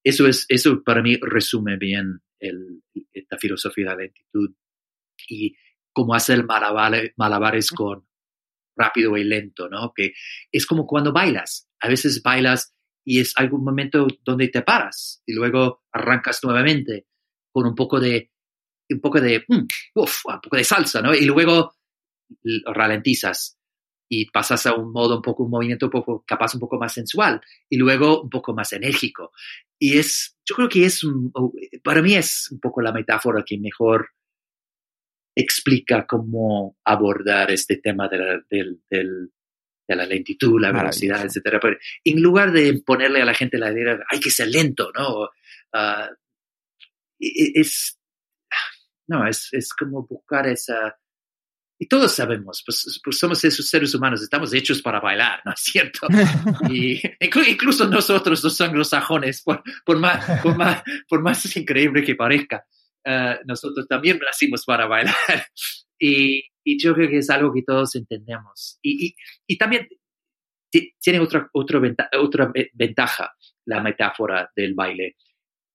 [0.04, 2.84] eso, es, eso para mí resume bien el,
[3.30, 4.56] la filosofía de la lentitud
[5.30, 5.56] y
[5.92, 8.08] cómo hacer malabares, malabares con
[8.76, 9.94] rápido y lento, ¿no?
[9.96, 10.14] Que
[10.52, 11.68] es como cuando bailas.
[11.80, 17.08] A veces bailas y es algún momento donde te paras y luego arrancas nuevamente
[17.52, 18.32] con un poco de
[18.90, 21.14] un poco de mm, uf, un poco de salsa, ¿no?
[21.14, 21.74] Y luego
[22.66, 23.58] ralentizas
[24.10, 26.94] y pasas a un modo un poco, un movimiento un poco, capaz un poco más
[26.94, 29.32] sensual y luego un poco más enérgico.
[29.80, 31.02] Y es, yo creo que es,
[31.84, 34.10] para mí es un poco la metáfora que mejor
[35.36, 41.60] explica cómo abordar este tema de la, de la lentitud, la velocidad, etcétera.
[41.60, 45.24] Pero en lugar de ponerle a la gente la idea, hay que ser lento, ¿no?
[45.74, 46.16] Uh,
[47.20, 48.00] es,
[49.08, 50.98] no, es, es como buscar esa,
[51.80, 55.60] y todos sabemos, pues, pues, somos esos seres humanos, estamos hechos para bailar, ¿no es
[55.60, 56.08] cierto?
[56.70, 62.66] y incluso nosotros, los anglosajones, por, por, más, por, más, por más increíble que parezca,
[63.06, 65.16] uh, nosotros también nacimos para bailar.
[66.00, 68.80] y, y, yo creo que es algo que todos entendemos.
[68.82, 69.88] Y, y, y también
[71.00, 73.36] tiene otra, otra, ventaja, otra ventaja
[73.66, 75.16] la metáfora del baile.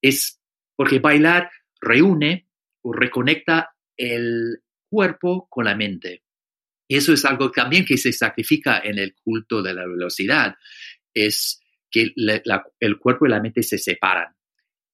[0.03, 0.41] Es
[0.75, 1.49] porque bailar
[1.81, 2.49] reúne
[2.85, 6.23] reconecta el cuerpo con la mente.
[6.89, 10.57] Y eso es algo también que se sacrifica en el culto de la velocidad,
[11.15, 11.61] es
[11.91, 14.35] que el cuerpo y la mente se separan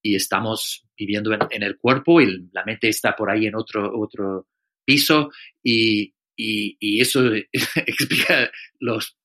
[0.02, 4.48] y estamos viviendo en, el cuerpo y la mente está por ahí en otro, otro
[4.84, 5.30] piso
[5.62, 7.22] y, y, eso
[7.86, 9.16] explica los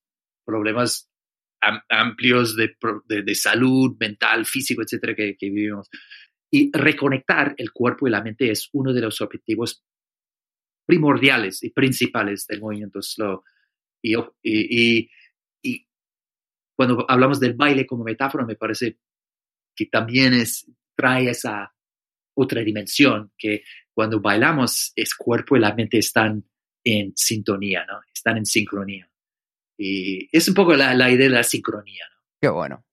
[0.44, 1.10] problemas
[1.88, 5.88] amplios de, salud mental, físico, etcétera, que, vivimos.
[6.54, 9.84] Y reconectar el cuerpo y la mente es uno de los objetivos
[10.86, 13.42] primordiales y principales del movimiento slow.
[14.00, 15.10] Y,
[16.76, 18.98] cuando hablamos del baile como metáfora, me parece
[19.74, 21.74] que también es, trae esa
[22.36, 26.48] otra dimensión, que cuando bailamos, es cuerpo y la mente están
[26.84, 27.98] en sintonía, ¿no?
[28.14, 29.10] Están en sincronía.
[29.76, 32.04] Y es un poco la, idea de la sincronía.
[32.40, 32.84] Qué bueno.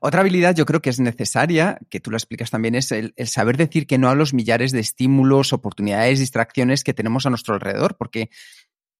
[0.00, 3.56] Otra habilidad yo creo que es necesaria, que tú lo explicas también, es el, saber
[3.56, 7.96] decir que no a los millares de estímulos, oportunidades, distracciones que tenemos a nuestro alrededor,
[7.96, 8.30] porque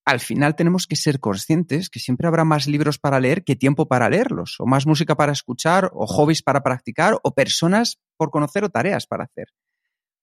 [0.05, 3.87] al final tenemos que ser conscientes que siempre habrá más libros para leer que tiempo
[3.87, 8.65] para leerlos, o más música para escuchar, o hobbies para practicar, o personas por conocer
[8.65, 9.49] o tareas para hacer.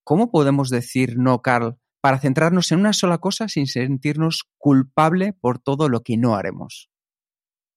[0.03, 5.59] ¿Cómo podemos decir no, Carl, para centrarnos en una sola cosa sin sentirnos culpable por
[5.59, 6.89] todo lo que no haremos?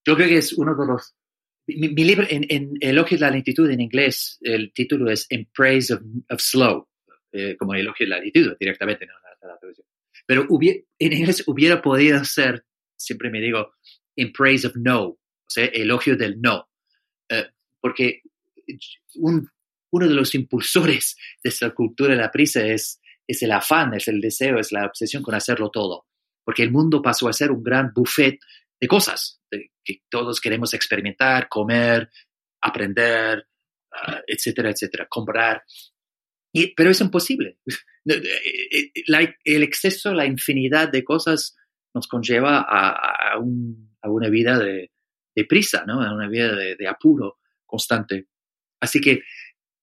[0.06, 1.14] Yo creo que es uno de los
[1.76, 5.94] mi, libro, en, en, Elogio de la lentitud en inglés, el título es In Praise
[5.94, 6.88] of, Slow,
[7.32, 9.12] eh, como Elogio de la lentitud directamente, ¿no?
[9.42, 9.58] La,
[10.26, 12.64] Pero en inglés hubiera podido ser,
[12.96, 13.74] siempre me digo,
[14.16, 15.02] In Praise of No,
[15.50, 16.68] o sea, elogio del no.
[17.28, 17.46] Eh,
[17.80, 18.22] porque
[19.16, 19.48] un,
[19.90, 24.08] uno de los impulsores de esta cultura de la prisa es, es el afán, es
[24.08, 26.06] el deseo, es la obsesión con hacerlo todo.
[26.44, 28.38] Porque el mundo pasó a ser un gran buffet
[28.80, 29.40] de cosas
[29.84, 32.10] que todos queremos experimentar, comer,
[32.62, 33.46] aprender,
[33.92, 35.62] ah, etcétera, etcétera, comprar.
[36.76, 37.58] Pero es imposible.
[38.08, 41.54] Eh, eh, el exceso, la infinidad de cosas
[41.94, 44.90] nos conlleva a, una vida de,
[45.46, 46.02] prisa, ¿no?
[46.02, 48.26] a una vida de, apuro constante.
[48.80, 49.20] Así que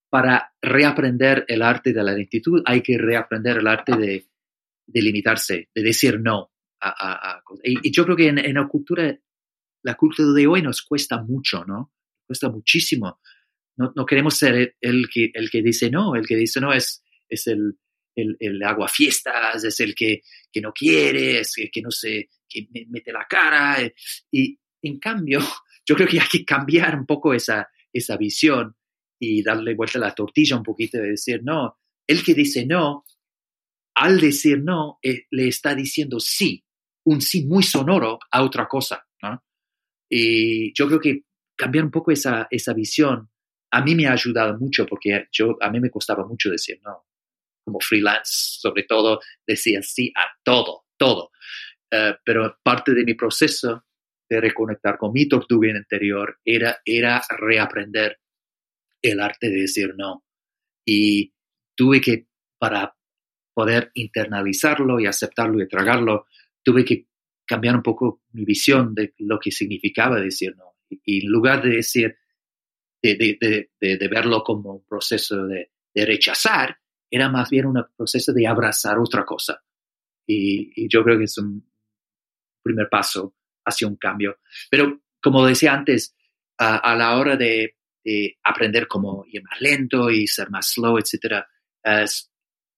[0.09, 4.25] para reaprender el arte de la lentitud hay que reaprender el arte de,
[4.87, 6.51] limitarse, de decir no.
[6.79, 9.17] A, y, yo creo que en, en, la cultura
[9.83, 11.93] la cultura de hoy nos cuesta mucho, ¿no?
[12.25, 13.19] Cuesta muchísimo.
[13.77, 17.03] No, no queremos ser el, que, el que dice no, el que dice no es,
[17.29, 17.77] es el,
[18.15, 22.29] el, el agua fiestas, es el que, que no quiere, es el que no se,
[22.49, 23.81] que mete la cara.
[23.81, 23.93] Eh,
[24.31, 25.39] y en cambio,
[25.85, 28.75] yo creo que hay que cambiar un poco esa, esa visión
[29.19, 31.77] y darle vuelta a la tortilla un poquito de decir no.
[32.05, 33.05] El que dice no,
[33.95, 36.65] al decir no, eh, le está diciendo sí,
[37.07, 39.03] un sí muy sonoro a otra cosa.
[40.09, 41.23] Y yo creo que
[41.57, 43.29] cambiar un poco esa, esa visión
[43.71, 47.05] a mí me ha ayudado mucho porque yo, a mí me costaba mucho decir no.
[47.65, 51.31] Como freelance, sobre todo, decía sí a todo, todo.
[51.91, 53.83] Eh, pero parte de mi proceso
[54.29, 58.19] de reconectar con mi tortuga interior era, era reaprender
[59.01, 60.23] el arte de decir no.
[60.85, 61.33] Y
[61.75, 62.27] tuve que,
[62.57, 62.95] para
[63.53, 66.27] poder internalizarlo y aceptarlo y tragarlo,
[66.67, 67.07] tuve que
[67.45, 70.75] cambiar un poco mi visión de lo que significaba decir no.
[70.89, 72.13] Y, en lugar de decir,
[73.01, 73.37] de,
[73.79, 76.77] de, verlo como un proceso de, rechazar,
[77.09, 79.63] era más bien un proceso de abrazar otra cosa.
[80.27, 81.65] Y, yo creo que es un
[82.61, 84.39] primer paso hacia un cambio.
[84.69, 86.17] Pero como decía antes,
[86.57, 87.77] a, la hora de,
[88.43, 91.45] aprender cómo ir más lento y ser más slow, etc.,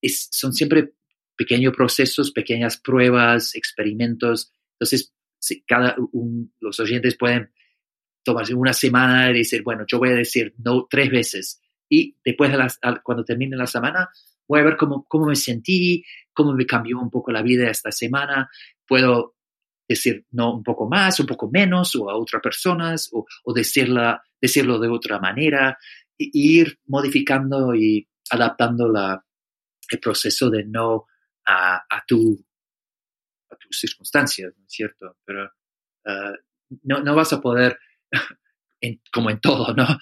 [0.04, 0.94] son siempre
[1.40, 4.52] pequeños procesos, pequeñas pruebas, experimentos.
[4.74, 5.96] Entonces, si cada
[6.60, 7.54] los oyentes pueden
[8.26, 12.52] tomarse una semana y decir, bueno, yo voy a decir no tres veces y después,
[13.04, 14.10] cuando termine la semana,
[14.50, 17.90] voy a ver cómo, cómo me sentí, cómo me cambió un poco la vida esta
[17.90, 18.50] semana.
[18.86, 19.38] Puedo
[19.88, 24.22] decir no un poco más, un poco menos, o a otras personas, o, o decirla,
[24.42, 25.78] decirlo de otra manera,
[26.18, 29.24] e ir modificando y adaptando la,
[29.90, 31.06] el proceso de no
[31.50, 32.38] a, a tu
[33.52, 35.18] a tus circunstancias, ¿no es cierto?
[35.26, 35.52] Pero
[36.06, 36.34] ah,
[36.84, 37.80] no, no, vas a poder,
[39.12, 39.88] como en todo, ¿no?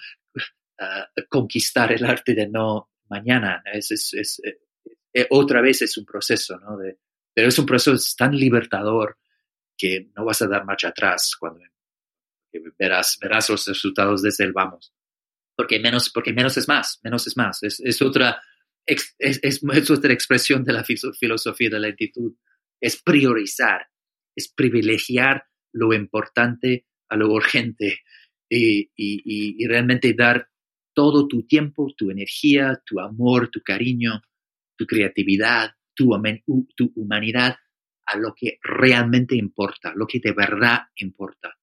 [0.80, 3.64] Ah, conquistar el arte de no mañana.
[3.64, 4.60] Es, es, es eh,
[5.12, 6.76] eh, otra vez es un proceso, ¿no?
[6.76, 7.00] De,
[7.34, 9.18] pero es un proceso tan libertador
[9.76, 11.64] que no vas a dar marcha atrás cuando
[12.78, 14.94] verás, verás los resultados desde el vamos.
[15.56, 17.60] Porque menos, porque menos es más, menos es más.
[17.64, 18.40] Es, es otra,
[18.88, 22.34] es, es, otra expresión de la filosofía de la lentitud
[22.80, 23.86] es priorizar,
[24.34, 28.00] es privilegiar lo importante a lo urgente
[28.50, 30.48] y, realmente dar
[30.94, 34.22] todo tu tiempo, tu energía, tu amor, tu cariño,
[34.76, 36.10] tu creatividad, tu,
[36.74, 37.56] tu humanidad
[38.06, 41.56] a lo que realmente importa, lo que de verdad importa.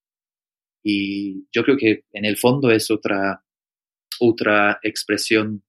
[0.84, 3.44] Y yo creo que en el fondo es otra,
[4.20, 5.64] otra expresión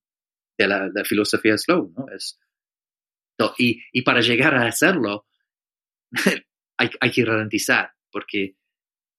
[0.59, 2.07] de la, filosofía slow, ¿no?
[2.15, 2.39] Es,
[3.59, 5.27] y, y, para llegar a hacerlo,
[6.79, 8.57] hay, hay que ralentizar, porque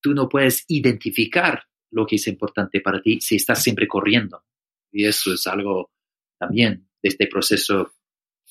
[0.02, 4.44] tú no puedes identificar lo que es importante para ti si estás siempre corriendo.
[4.92, 5.92] Y eso es algo
[6.40, 7.94] también de este proceso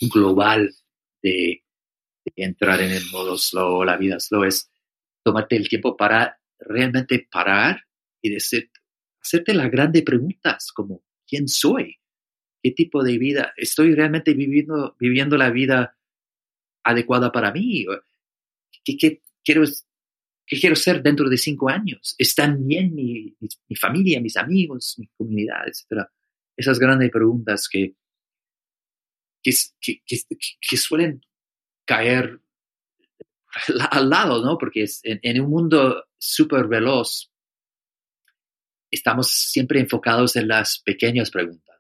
[0.01, 0.75] global
[1.23, 1.63] de,
[2.35, 4.69] entrar en el modo slow, la vida slow, es
[5.23, 7.85] tomarte el tiempo para realmente parar
[8.21, 8.71] y decir,
[9.21, 11.99] hacerte las grandes preguntas como, ¿quién soy?
[12.67, 13.55] ¿Qué tipo de vida?
[13.57, 15.97] ¿Estoy realmente viviendo, viviendo la vida
[16.83, 17.87] adecuada para mí?
[18.85, 19.63] ¿Qué, quiero,
[20.45, 22.17] ¿Qué quiero ser dentro de cinco años?
[22.19, 26.13] ¿Están bien mi, mi, familia, mis amigos, mi comunidad, etcétera?
[26.57, 27.95] Esas grandes preguntas que,
[29.45, 29.53] que,
[30.61, 31.21] que, suelen
[31.85, 32.41] caer
[33.93, 34.59] al lado, ¿no?
[34.59, 37.31] Porque es, en, un mundo súper veloz
[38.91, 41.76] estamos siempre enfocados en las pequeñas preguntas.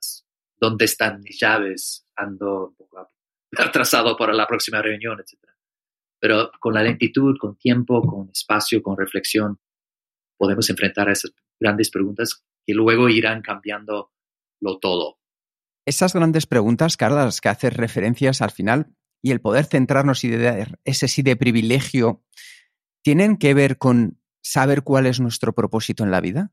[0.59, 2.07] ¿Dónde están mis llaves?
[2.17, 3.11] Ando un poco
[3.57, 5.57] atrasado para la próxima reunión, etcétera
[6.21, 9.61] pero con la lentitud, con tiempo, con espacio, con reflexión,
[10.37, 14.13] podemos enfrentar a esas grandes preguntas que luego irán cambiando
[14.61, 15.19] lo todo.
[15.87, 18.93] Esas grandes preguntas, Carla, las que haces referencias al final,
[19.23, 22.25] y el poder centrarnos y de ese sí de privilegio,
[23.03, 26.53] ¿tienen que ver con saber cuál es nuestro propósito en la vida?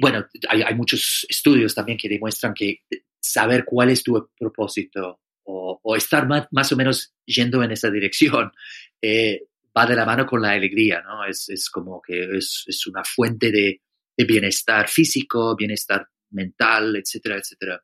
[0.00, 2.82] Bueno, hay, muchos estudios también que demuestran que
[3.20, 8.52] saber cuál es tu propósito o, estar más, o menos yendo en esa dirección,
[9.02, 11.24] eh, va de la mano con la alegría, ¿no?
[11.24, 13.80] Es, como que es, es una fuente de,
[14.16, 17.82] de, bienestar físico, bienestar mental, etcétera, etcétera.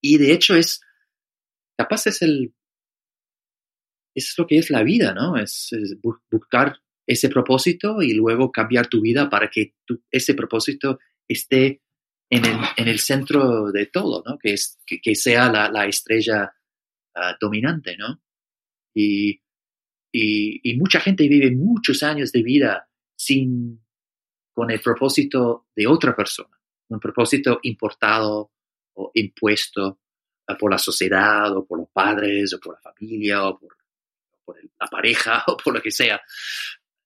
[0.00, 0.80] Y de hecho es,
[1.76, 2.54] capaz es el,
[4.14, 5.36] es lo que es la vida, ¿no?
[5.36, 5.70] Es,
[6.30, 6.78] buscar
[7.08, 9.74] ese propósito y luego cambiar tu vida para que
[10.12, 11.80] ese propósito esté
[12.30, 14.38] en el, en el, centro de todo, ¿no?
[14.38, 16.52] Que, es, que, sea la, la estrella
[17.20, 18.20] Ah, dominante, ¿no?
[18.94, 19.40] Y,
[20.12, 23.84] y, mucha gente vive muchos años de vida sin,
[24.52, 26.56] con el propósito de otra persona,
[26.88, 28.52] un propósito importado
[28.94, 29.98] o impuesto
[30.46, 33.76] ah, por la sociedad o por los padres o por la familia o por,
[34.80, 36.20] la pareja o por lo que sea.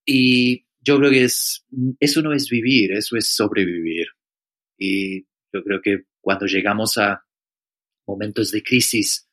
[0.05, 1.64] Y yo creo que es,
[2.00, 4.07] eso no es vivir, eso es sobrevivir.
[4.76, 5.22] Y
[5.53, 7.24] yo creo que cuando llegamos a
[8.07, 9.28] momentos de crisis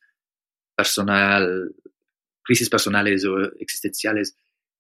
[0.76, 1.74] personal,
[2.44, 4.38] crisis personales o existenciales,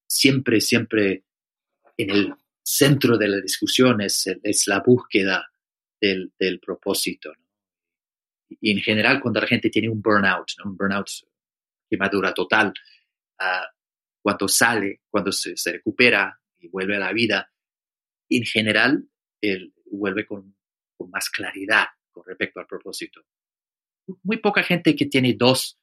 [0.07, 1.23] siempre, siempre
[1.97, 2.33] en el
[2.63, 4.25] centro de la discusión es,
[4.67, 5.51] la búsqueda
[5.99, 6.31] del,
[6.63, 7.33] propósito.
[8.61, 11.09] Y en general, cuando la gente tiene un burnout, un burnout
[11.89, 12.73] quemadura total,
[13.39, 13.67] ah,
[14.22, 17.51] cuando sale, cuando se, recupera y vuelve a la vida,
[18.30, 19.07] en general,
[19.41, 20.55] él vuelve con,
[20.97, 23.22] con más claridad con respecto al propósito.
[24.24, 25.80] Muy poca gente que tiene dos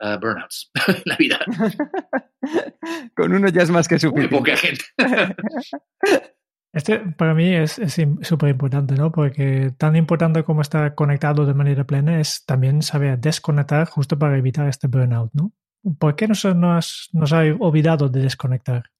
[0.00, 1.38] uh, burnouts en la vida.
[3.14, 4.34] Con uno ya es más que suficiente.
[4.34, 4.84] Muy poca gente.
[6.74, 7.78] Este para mí es
[8.22, 9.12] súper importante, ¿no?
[9.12, 14.38] Porque tan importante como estar conectado de manera plena es también saber desconectar justo para
[14.38, 15.52] evitar este burnout, ¿no?
[15.98, 18.90] ¿Por qué nos, nos, nos ha olvidado de desconectar?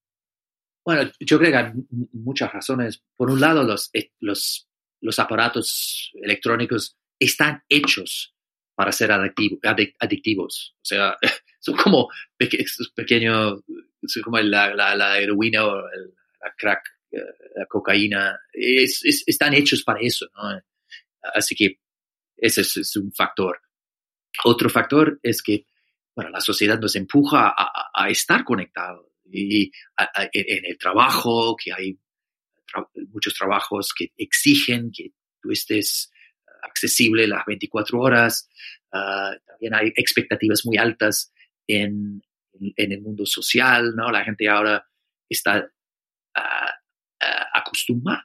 [0.84, 1.72] Bueno, yo creo que hay
[2.12, 3.02] muchas razones.
[3.16, 4.68] Por un lado, los, eh, los,
[5.18, 8.34] aparatos electrónicos están hechos
[8.74, 10.74] para ser adictivos.
[10.76, 11.16] O sea,
[11.60, 13.62] son como pequeños,
[14.06, 17.18] son como la, la, heroína o la crack, eh,
[17.56, 20.26] la cocaína, están hechos para eso.
[20.34, 20.60] ¿no?
[21.34, 21.78] Así que
[22.36, 23.60] ese es, un factor.
[24.44, 25.66] Otro factor es que
[26.14, 29.70] bueno, la sociedad nos empuja a, estar conectados y
[30.32, 31.98] en el trabajo, que hay
[33.12, 36.10] muchos trabajos que exigen que tú estés
[36.62, 38.48] accesible las 24 horas.
[38.92, 41.32] Ah, también hay expectativas muy altas
[41.66, 42.22] en,
[42.76, 44.10] en, el mundo social, ¿no?
[44.10, 44.86] La gente ahora
[45.28, 45.68] está
[46.34, 46.72] ah,
[47.20, 47.48] ah,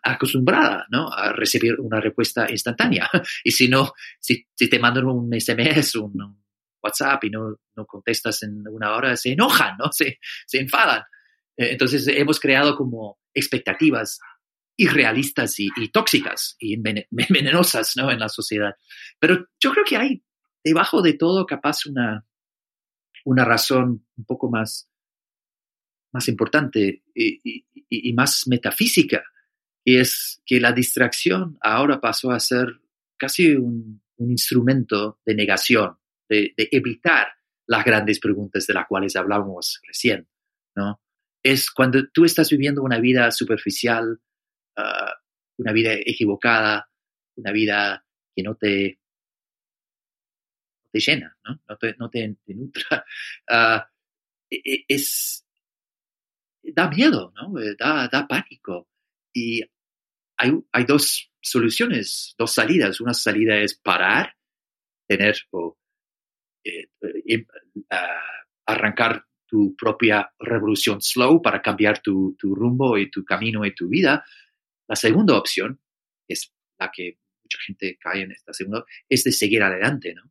[0.04, 1.12] acostumbrada ¿no?
[1.12, 3.10] a recibir una respuesta instantánea.
[3.44, 6.47] Y si no, si, si te mandan un SMS, un,
[6.88, 9.92] WhatsApp y no, no, contestas en una hora, se enojan, ¿no?
[9.92, 11.04] Se, se enfadan.
[11.58, 14.20] Eh, entonces hemos creado como expectativas
[14.78, 16.78] irrealistas y, tóxicas y
[17.12, 18.12] venenosas ¿no?
[18.12, 18.76] en la sociedad.
[19.20, 20.24] Pero yo creo que hay
[20.64, 22.26] debajo de todo capaz una,
[23.26, 24.90] una razón un poco más,
[26.14, 29.24] más importante y, y, más metafísica,
[29.84, 32.68] y es que la distracción ahora pasó a ser
[33.18, 35.98] casi un, un instrumento de negación,
[36.30, 37.28] de, de, evitar
[37.68, 40.28] las grandes preguntas de las cuales hablábamos recién,
[40.76, 41.02] ¿no?
[41.44, 44.20] Es cuando tú estás viviendo una vida superficial,
[44.78, 45.14] Ah,
[45.58, 46.88] una vida equivocada,
[47.36, 48.06] una vida
[48.36, 49.00] que no te,
[50.92, 51.60] te llena, ¿no?
[51.68, 53.04] No te, no te, nutra.
[53.50, 53.90] Ah,
[54.52, 55.44] e, e, es,
[56.64, 57.60] da miedo, ¿no?
[57.60, 58.88] Eh, da, da pánico.
[59.34, 59.64] Y
[60.38, 63.02] hay, hay, dos soluciones, dos salidas.
[63.02, 64.36] Una salida es parar,
[65.08, 65.76] tener o
[66.68, 66.90] eh,
[67.28, 67.46] eh,
[68.66, 73.88] arrancar tu propia revolución slow para cambiar tu, tu rumbo y tu camino y tu
[73.88, 74.26] vida.
[74.88, 75.80] La segunda opción,
[76.28, 80.30] es la que mucha gente cae en esta segunda, es de seguir adelante, ¿no?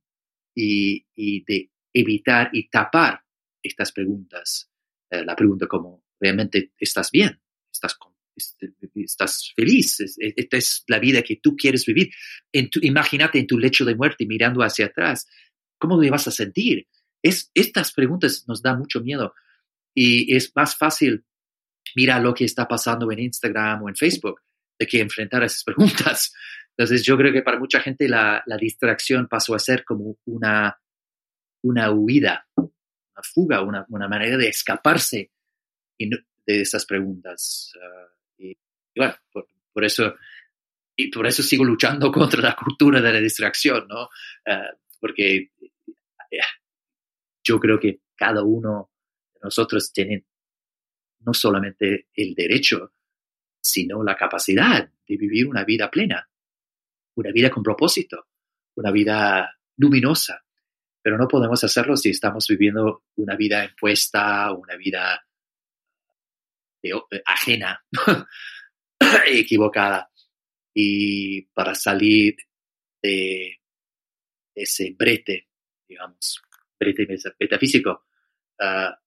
[0.55, 3.22] Y, y de evitar y tapar
[3.62, 4.70] estas preguntas.
[5.11, 7.41] Eh, la pregunta como, ¿realmente estás bien?
[7.72, 7.99] ¿Estás,
[8.34, 10.01] este, estás feliz?
[10.18, 12.11] Esta es la vida que tú quieres vivir.
[12.53, 15.26] Imagínate en tu lecho de muerte mirando hacia atrás.
[15.79, 16.87] ¿Cómo te vas a sentir?
[17.22, 19.35] Es, estas preguntas nos dan mucho miedo
[19.95, 21.24] y es más fácil
[21.95, 24.41] mirar lo que está pasando en Instagram o en Facebook
[24.79, 26.33] de que enfrentar esas preguntas.
[26.70, 30.79] Entonces yo creo que para mucha gente la, la distracción pasó a ser como una,
[31.62, 35.31] una huida, una fuga, una, una manera de escaparse
[35.99, 37.72] de esas preguntas.
[37.83, 38.09] Ah,
[38.39, 38.57] y,
[38.95, 39.14] bueno,
[39.72, 40.14] por, eso,
[40.95, 44.09] y por eso sigo luchando contra la cultura de la distracción, ¿no?
[44.47, 44.70] Ah,
[45.01, 45.51] porque
[47.47, 48.91] yo creo que cada uno
[49.33, 50.27] de nosotros tiene
[51.21, 52.93] no solamente el derecho,
[53.61, 56.29] sino la capacidad de vivir una vida plena,
[57.15, 58.27] una vida con propósito,
[58.75, 60.43] una vida luminosa.
[61.01, 65.25] Pero no podemos hacerlo si estamos viviendo una vida impuesta, una vida
[66.83, 66.93] eh,
[67.25, 67.85] ajena,
[69.27, 70.11] equivocada.
[70.75, 72.37] Y para salir
[73.01, 73.61] de
[74.55, 75.49] ese brete,
[75.89, 76.43] digamos,
[77.39, 78.05] metafísico,
[78.61, 78.99] ah,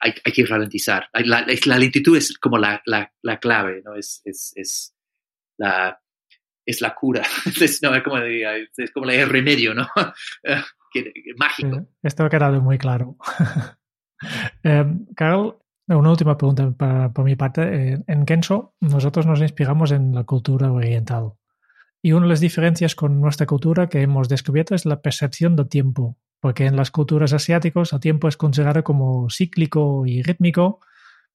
[0.00, 1.08] hay, que ralentizar.
[1.12, 2.82] La, lentitud es como la,
[3.40, 3.94] clave, ¿no?
[3.94, 4.94] Es, es,
[5.58, 6.00] la,
[6.64, 7.22] es la cura.
[7.60, 9.88] es, no, como es como el remedio, ¿no?
[11.36, 11.86] mágico.
[12.02, 13.16] Esto ha quedado muy claro.
[14.64, 14.84] eh,
[15.16, 15.56] Carl,
[15.88, 16.72] una última pregunta
[17.12, 18.02] por mi parte.
[18.06, 21.32] En Kenso, nosotros nos inspiramos en la cultura oriental.
[22.02, 25.68] Y una de las diferencias con nuestra cultura que hemos descubierto es la percepción del
[25.68, 30.80] tiempo porque en las culturas asiáticas el tiempo es considerado como cíclico y rítmico,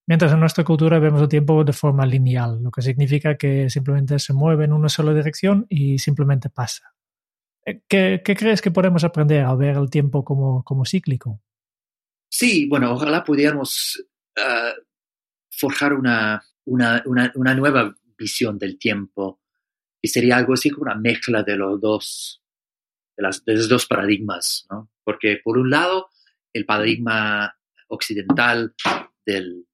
[0.05, 4.19] mientras en nuestra cultura vemos el tiempo de forma lineal, lo que significa que simplemente
[4.19, 6.93] se mueve en una sola dirección y simplemente pasa.
[7.65, 11.41] Eh, ¿Qué, crees que podemos aprender al ver el tiempo como, como cíclico?
[12.29, 14.05] Sí, bueno, ojalá pudiéramos
[14.37, 14.73] ah,
[15.49, 19.39] forjar una, una, una, nueva visión del tiempo
[20.01, 22.43] y sería algo así como una mezcla de los dos
[23.15, 24.89] de, los dos paradigmas, ¿no?
[25.07, 26.09] Porque por un lado,
[26.51, 28.75] el paradigma occidental
[29.25, 29.65] del,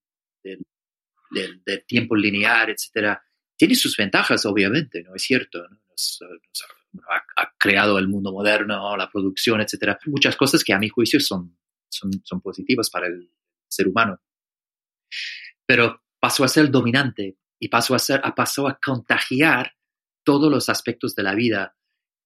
[0.43, 3.19] del, tiempo lineal, etcétera,
[3.57, 5.15] tiene sus ventajas, obviamente, ¿no?
[5.15, 5.65] Es cierto,
[7.35, 9.97] ha, creado el mundo moderno, la producción, etcétera.
[10.05, 11.57] Muchas cosas que a mi juicio son,
[11.89, 13.31] son, son positivas para el
[13.67, 14.21] ser humano.
[15.65, 19.73] Pero pasó a ser dominante y pasó a, ser, pasó a contagiar
[20.23, 21.75] todos los aspectos de la vida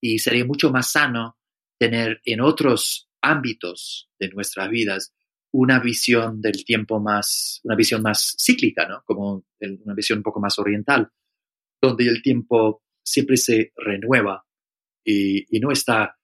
[0.01, 1.36] y sería mucho más sano
[1.77, 5.13] tener en otros ámbitos de nuestras vidas
[5.51, 9.03] una visión del tiempo más, una visión más cíclica, ¿no?
[9.05, 11.09] Como una visión un poco más oriental,
[11.81, 14.43] donde el tiempo siempre se renueva
[15.03, 16.17] y, no está,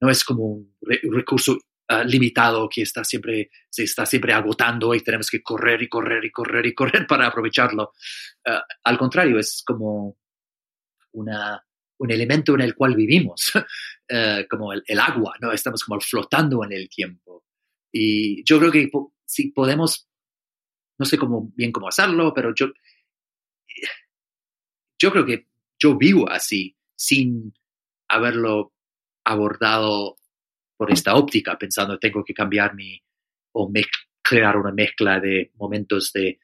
[0.00, 1.58] no es como un, recurso
[1.88, 6.24] ah, limitado que está siempre, se está siempre agotando y tenemos que correr y correr
[6.24, 7.92] y correr y correr para aprovecharlo.
[8.46, 10.16] Ah, al contrario, es como
[11.12, 11.62] una,
[12.00, 13.52] un elemento en el cual vivimos,
[14.08, 15.52] eh, como el, agua, ¿no?
[15.52, 17.44] Estamos como flotando en el tiempo.
[17.92, 18.90] Y yo creo que
[19.24, 20.08] si podemos,
[20.98, 22.72] no sé cómo, bien cómo hacerlo, pero yo,
[24.98, 25.48] yo creo que
[25.78, 27.52] yo vivo así, sin
[28.08, 28.72] haberlo
[29.24, 30.16] abordado
[30.76, 32.98] por esta óptica, pensando tengo que cambiar mi,
[33.52, 33.70] o
[34.22, 36.40] crear una mezcla de momentos de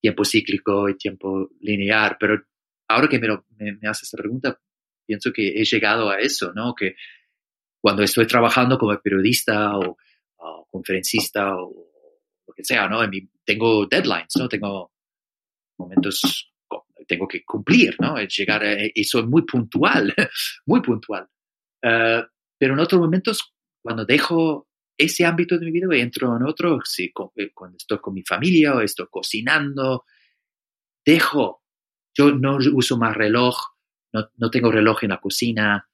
[0.00, 2.40] tiempo cíclico y tiempo lineal, pero
[2.88, 4.60] ahora que me, me, me hace esta pregunta,
[5.12, 6.74] pienso que he llegado a eso, ¿no?
[6.74, 6.94] Que
[7.82, 9.98] cuando estoy trabajando como periodista o,
[10.70, 11.90] conferencista o
[12.46, 13.00] lo que sea, ¿no?
[13.44, 14.48] tengo deadlines, ¿no?
[14.48, 14.90] Tengo
[15.76, 16.50] momentos,
[17.06, 18.16] tengo que cumplir, ¿no?
[18.16, 18.62] Llegar
[18.94, 20.14] y soy muy puntual,
[20.66, 21.28] muy puntual.
[21.82, 22.22] Eh,
[22.58, 23.52] pero en otros momentos,
[23.82, 27.98] cuando dejo ese ámbito de mi vida y entro en otro, sí, eh, cuando estoy
[27.98, 30.04] con mi familia o estoy cocinando,
[31.04, 31.62] dejo,
[32.16, 33.71] yo no uso más reloj,
[34.12, 35.88] no, tengo reloj en la cocina,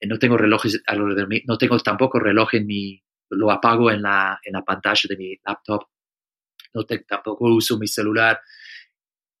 [0.00, 3.90] eh, no tengo relojes alrededor de mí, no tengo tampoco reloj en mi, lo apago
[3.90, 5.82] en la, en la pantalla de mi laptop,
[6.74, 8.40] no tampoco uso mi celular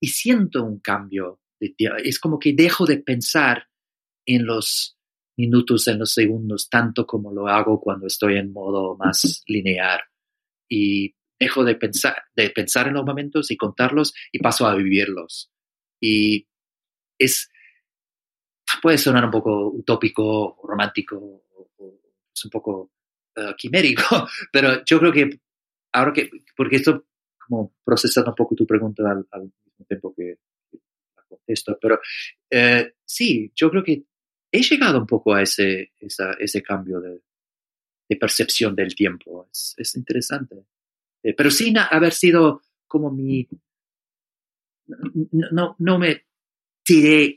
[0.00, 1.40] y siento un cambio.
[1.58, 1.74] De,
[2.04, 3.68] es como que dejo de pensar
[4.26, 4.98] en los
[5.36, 10.00] minutos, en los segundos, tanto como lo hago cuando estoy en modo más lineal.
[10.68, 15.50] Y dejo de pensar, de pensar en los momentos y contarlos y paso a vivirlos.
[16.00, 16.46] Y
[17.18, 17.50] es,
[18.82, 22.00] puede sonar un poco utópico, romántico, o,
[22.34, 22.90] es un poco
[23.36, 25.40] uh, quimérico, pero yo creo que
[25.92, 27.06] ahora que, porque esto,
[27.38, 30.38] como procesando un poco tu pregunta al, al mismo tiempo que
[31.16, 32.00] la contesto, pero
[32.50, 34.04] eh, sí, yo creo que
[34.50, 37.20] he llegado un poco a ese, ese cambio de,
[38.08, 39.48] de, percepción del tiempo.
[39.50, 40.54] Es, es interesante.
[41.22, 43.48] Eh, pero sin haber sido como mi...
[44.86, 46.26] No, no, no me
[46.84, 47.36] tiré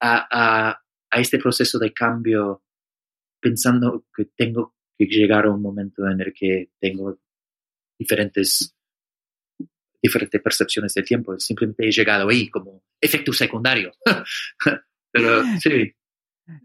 [0.00, 2.62] a, a, a, este proceso de cambio
[3.40, 7.18] pensando que tengo que llegar a un momento en el que tengo
[7.98, 8.76] diferentes
[10.02, 11.38] diferentes percepciones del tiempo.
[11.38, 13.92] Simplemente he llegado ahí como efecto secundario.
[15.12, 15.92] Pero sí.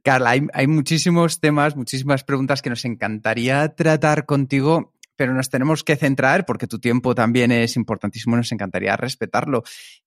[0.03, 5.83] Carla, hay, hay, muchísimos temas, muchísimas preguntas que nos encantaría tratar contigo, pero nos tenemos
[5.83, 9.63] que centrar porque tu tiempo también es importantísimo, nos encantaría respetarlo.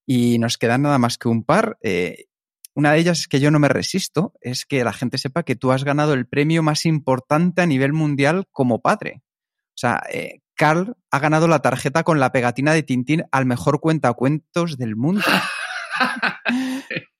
[0.07, 1.79] Y nos quedan nada más que un par.
[1.83, 2.27] Eh,
[2.75, 5.55] una de ellas es que yo no me resisto, es que la gente sepa que
[5.57, 9.23] tú has ganado el premio más importante a nivel mundial como padre.
[9.71, 13.81] O sea, eh, Carl ha ganado la tarjeta con la pegatina de Tintín al mejor
[13.81, 15.25] cuentacuentos del mundo.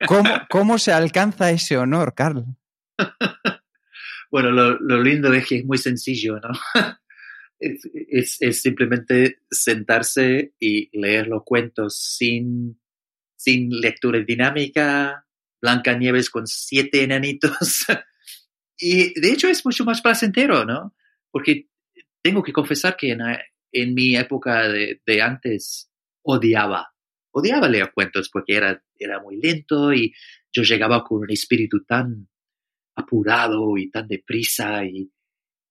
[0.07, 2.45] ¿Cómo, ¿Cómo, se alcanza ese honor, Carl?
[4.31, 6.51] Bueno, lo, lindo es que es muy sencillo, ¿no?
[7.61, 12.81] Es, es, es, simplemente sentarse y leer los cuentos sin,
[13.37, 15.25] sin lectura dinámica,
[15.65, 17.87] Blanca Nieves con siete enanitos.
[18.77, 20.97] Y de hecho es mucho más placentero, ¿no?
[21.31, 21.69] Porque
[22.21, 23.17] tengo que confesar que
[23.73, 25.93] en, mi época de, de, antes
[26.23, 26.93] odiaba,
[27.31, 30.13] odiaba leer cuentos porque era, era muy lento y
[30.53, 32.29] yo llegaba con un espíritu tan
[32.97, 35.09] apurado y tan deprisa y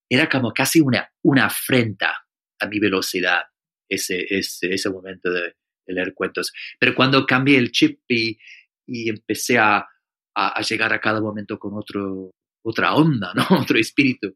[0.09, 2.25] era como casi una, una afrenta
[2.57, 3.41] a mi velocidad
[3.89, 6.53] ese, ese, ese momento de, de leer cuentos.
[6.79, 8.37] Pero cuando cambié el chip y,
[8.85, 12.31] y empecé a, a, a, llegar a cada momento con otro,
[12.63, 13.45] otra onda, ¿no?
[13.61, 14.35] otro espíritu,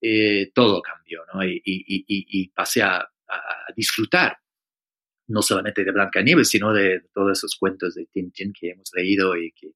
[0.00, 1.44] eh, todo cambió, ¿no?
[1.44, 4.38] Y, y, y, y pasé a, a, disfrutar
[5.26, 9.52] no solamente de Blancanieves, sino de todos esos cuentos de Tintín que hemos leído y
[9.52, 9.68] que,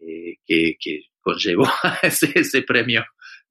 [0.00, 1.64] eh, que, que conllevó
[2.02, 3.04] ese, ese premio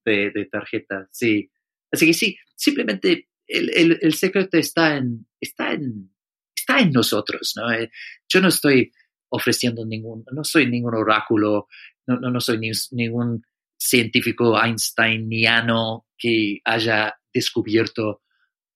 [0.05, 1.09] de, de, tarjeta.
[1.11, 1.51] Sí.
[1.91, 6.13] Así que sí, simplemente el, el, el, secreto está en, está en,
[6.55, 7.69] está en nosotros, ¿no?
[7.71, 7.91] Eh,
[8.29, 8.93] yo no estoy
[9.31, 11.67] ofreciendo ningún, no soy ningún oráculo,
[12.07, 13.43] no, no, no soy ni, ningún
[13.77, 18.21] científico einsteiniano que haya descubierto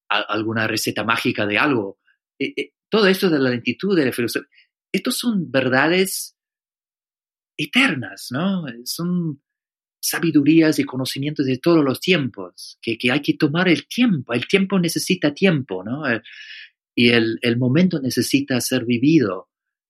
[0.07, 1.99] alguna receta mágica de algo.
[2.39, 4.49] Eh, eh, todo esto de la lentitud, de la filosofía,
[4.91, 6.35] estos son verdades
[7.57, 8.65] eternas, ¿no?
[8.85, 9.41] Son
[9.99, 14.33] sabidurías y conocimientos de todos los tiempos, que, que hay que tomar el tiempo.
[14.33, 16.03] El tiempo necesita tiempo, ¿no?
[16.95, 19.49] Y el, el momento necesita ser vivido.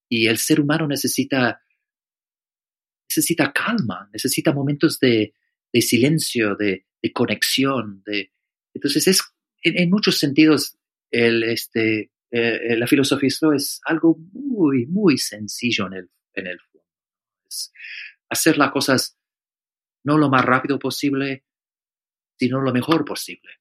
[0.10, 1.62] Y el ser humano necesita
[3.16, 5.34] necesita calma, necesita momentos de,
[5.80, 8.03] silencio, de, conexión.
[8.06, 8.32] De,
[8.74, 9.24] entonces, es,
[9.62, 10.78] en, muchos sentidos,
[11.12, 16.86] el, este, eh, la filosofía es algo muy, muy sencillo en el, en el fondo.
[18.30, 19.18] Hacer las cosas
[20.03, 21.45] no lo más rápido posible,
[22.38, 23.51] sino lo mejor posible.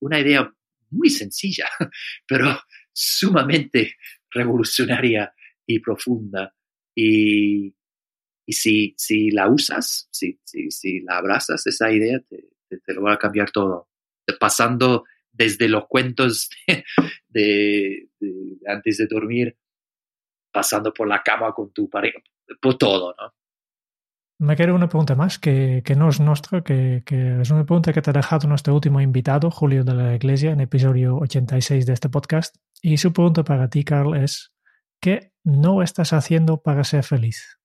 [0.00, 0.54] Una idea
[0.90, 1.68] muy sencilla,
[2.28, 2.60] pero
[2.92, 3.96] sumamente
[4.30, 5.34] revolucionaria
[5.66, 6.54] y profunda.
[6.94, 7.74] Y,
[8.46, 12.94] y si, si la usas, si, si, si la abrazas, esa idea te, te, te,
[12.94, 13.88] lo va a cambiar todo.
[14.38, 16.84] Pasando desde los cuentos de,
[17.28, 19.56] de, de, antes de dormir,
[20.52, 22.20] pasando por la cama con tu pareja,
[22.60, 23.34] por todo, ¿no?
[24.38, 27.92] Me queda una pregunta más que, que no es nuestra, que, que, es una pregunta
[27.92, 31.92] que te ha dejado nuestro último invitado, Julio de la Iglesia, en episodio 86 de
[31.92, 32.56] este podcast.
[32.82, 34.52] Y su pregunta para ti, Carl, es,
[35.04, 37.58] ¿qué no estás haciendo para ser feliz?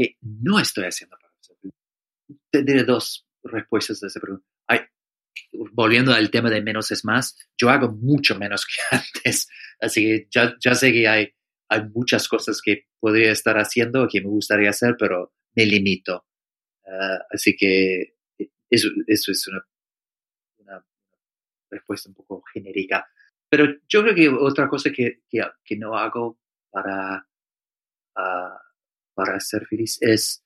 [0.00, 1.74] que no estoy haciendo para ser feliz?
[2.50, 4.46] Tendré dos respuestas a esa pregunta.
[5.72, 10.28] Volviendo al tema de menos es más, yo hago mucho menos que antes, así que
[10.30, 11.34] ya, ya sé que hay,
[11.68, 16.26] hay muchas cosas que podría estar haciendo que me gustaría hacer, pero me limito.
[16.84, 18.14] Uh, así que
[18.70, 19.62] eso, eso es una,
[20.58, 20.86] una,
[21.70, 23.06] respuesta un poco genérica.
[23.50, 26.38] Pero yo creo que otra cosa que, que, que no hago
[26.70, 27.26] para,
[28.16, 28.58] uh,
[29.12, 30.44] para ser feliz es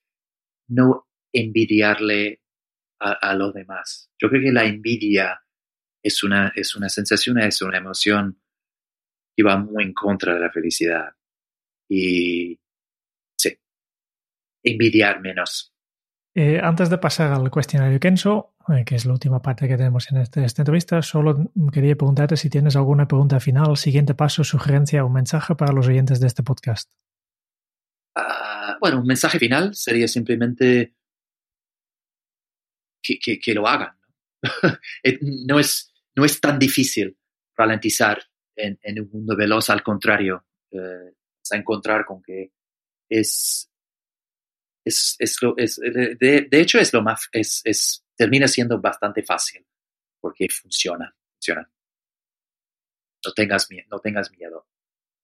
[0.69, 2.41] no envidiarle
[3.01, 4.11] a, a los demás.
[4.19, 5.43] Yo creo que la envidia
[6.03, 8.41] es una, es una sensación, es una emoción
[9.37, 11.15] que va muy en contra de la felicidad.
[11.91, 12.59] Y
[13.39, 13.59] sí,
[14.63, 15.75] envidiar menos.
[16.35, 18.54] Eh, antes de pasar al cuestionario Kenso,
[18.87, 22.49] que es la última parte que tenemos en este, esta entrevista, solo quería preguntarte si
[22.49, 26.91] tienes alguna pregunta final, siguiente paso, sugerencia o mensaje para los oyentes de este podcast.
[28.17, 30.95] Uh, bueno, un mensaje final sería simplemente
[33.03, 33.95] que, que, lo hagan.
[34.43, 34.79] ¿no?
[35.49, 37.17] no, es, no es tan difícil
[37.57, 38.23] ralentizar
[38.57, 41.13] en, un mundo veloz, al contrario, eh,
[41.51, 42.53] encontrar con que
[43.09, 43.71] es,
[44.85, 46.17] es, es, lo, es de,
[46.51, 49.67] de, hecho es lo más, es, es, termina siendo bastante fácil
[50.21, 51.71] porque funciona, funciona.
[53.25, 54.67] No tengas, no tengas miedo.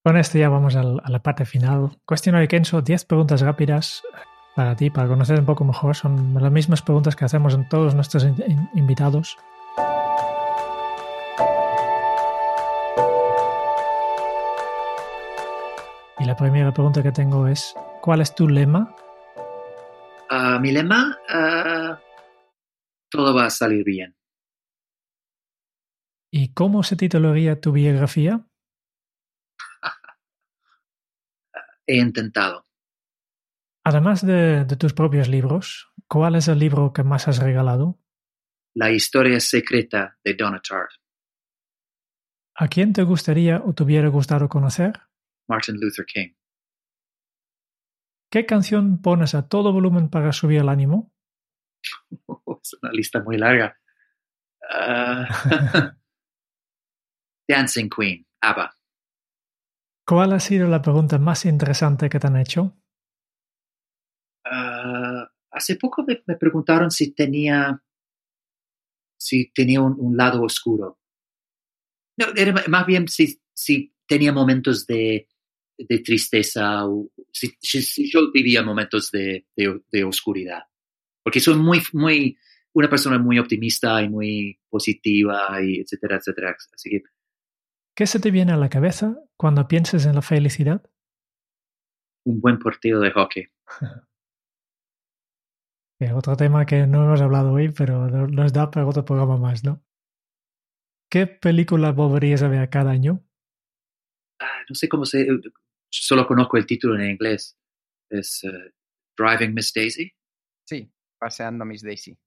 [0.03, 1.97] Con esto ya vamos a la parte final.
[2.05, 4.03] Cuestionario Kenso, 10 preguntas rápidas
[4.55, 5.95] para ti, para conocer un poco mejor.
[5.95, 8.25] Son las mismas preguntas que hacemos en todos nuestros
[8.73, 9.37] invitados.
[16.19, 18.95] Y la primera pregunta que tengo es, ¿cuál es tu lema?
[20.29, 21.95] Uh, mi lema, uh,
[23.11, 24.15] todo va a salir bien.
[26.33, 28.47] ¿Y cómo se titularía tu biografía?
[31.85, 32.65] He intentado.
[33.83, 37.99] Además de, de, tus propios libros, ¿cuál es el libro que más has regalado?
[38.75, 40.91] La historia secreta de Donna Tartt.
[42.55, 45.01] ¿A quién te gustaría o te hubiera gustado conocer?
[45.49, 46.33] Martin Luther King.
[48.31, 51.11] ¿Qué canción pones a todo volumen para subir el ánimo?
[52.61, 53.77] es una lista muy larga.
[54.61, 55.25] Uh,
[57.47, 58.77] Dancing Queen, ABBA.
[60.05, 62.75] ¿Cuál ha sido la pregunta más interesante que te han hecho?
[64.45, 67.81] Uh, hace poco me, me, preguntaron si tenía,
[69.17, 70.99] si tenía un, un lado oscuro.
[72.17, 75.27] No, era más bien si, si tenía momentos de,
[75.77, 80.63] de tristeza o si, si, yo vivía momentos de, de, de, oscuridad.
[81.23, 82.37] Porque soy muy, muy,
[82.73, 86.55] una persona muy optimista y muy positiva y etcétera, etcétera.
[86.73, 87.03] Así que
[87.95, 90.81] ¿Qué se te viene a la cabeza cuando piensas en la felicidad?
[92.25, 93.47] Un buen partido de hockey.
[96.15, 99.83] otro tema que no hemos hablado hoy, pero nos da para otro programa más, ¿no?
[101.11, 103.23] ¿Qué película volverías a ver cada año?
[104.39, 105.27] Ah, no sé cómo se...
[105.91, 107.55] Solo conozco el título en inglés.
[108.09, 108.71] Es uh,
[109.17, 110.11] Driving Miss Daisy.
[110.65, 112.17] Sí, paseando Miss Daisy.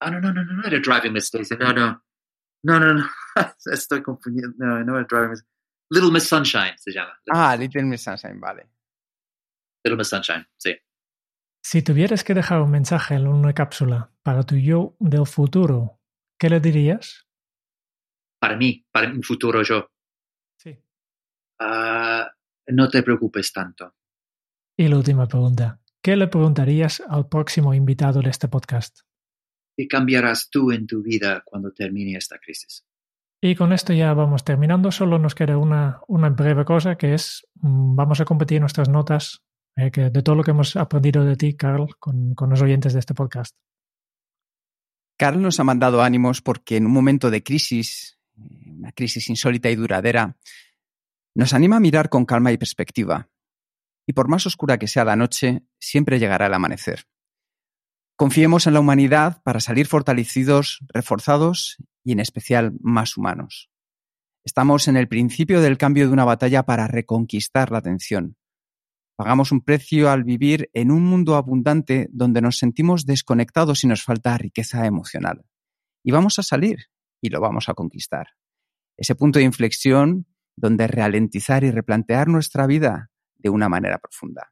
[0.00, 1.56] Ah, no, no, no, no, no era Driving Miss Daisy.
[1.56, 2.02] No, no.
[2.64, 3.04] No, no, no.
[3.72, 4.54] Estoy confundiendo.
[4.58, 5.44] No, no era Driving Miss
[5.90, 7.18] Little Miss Sunshine se llama.
[7.30, 8.68] Ah, Little Miss Sunshine, vale.
[9.84, 10.76] Little Miss Sunshine, sí.
[11.62, 16.00] Si tuvieras que dejar un mensaje en una cápsula para tu yo del futuro,
[16.38, 17.26] ¿qué le dirías?
[18.38, 19.90] Para mí, para mi futuro yo.
[20.58, 20.78] Sí.
[21.60, 22.24] Uh,
[22.68, 23.94] no te preocupes tanto.
[24.76, 25.80] Y la última pregunta.
[26.02, 29.00] ¿Qué le preguntarías al próximo invitado de este podcast?
[29.78, 32.84] ¿Qué cambiarás tú en tu vida cuando termine esta crisis?
[33.40, 34.90] Y con esto ya vamos terminando.
[34.90, 39.44] Solo nos queda una, una breve cosa que es, vamos a competir nuestras notas
[39.76, 42.92] eh, que de todo lo que hemos aprendido de ti, Carl, con, con los oyentes
[42.92, 43.54] de este podcast.
[45.16, 49.76] Carl nos ha mandado ánimos porque en un momento de crisis, una crisis insólita y
[49.76, 50.36] duradera,
[51.36, 53.30] nos anima a mirar con calma y perspectiva.
[54.08, 57.06] Y por más oscura que sea la noche, siempre llegará el amanecer.
[58.18, 63.70] Confiemos en la humanidad para salir fortalecidos, reforzados y en especial más humanos.
[64.44, 68.36] Estamos en el principio del cambio de una batalla para reconquistar la atención.
[69.14, 74.02] Pagamos un precio al vivir en un mundo abundante donde nos sentimos desconectados y nos
[74.02, 75.44] falta riqueza emocional.
[76.02, 76.86] Y vamos a salir
[77.20, 78.30] y lo vamos a conquistar.
[78.96, 80.26] Ese punto de inflexión
[80.56, 84.50] donde ralentizar y replantear nuestra vida de una manera profunda.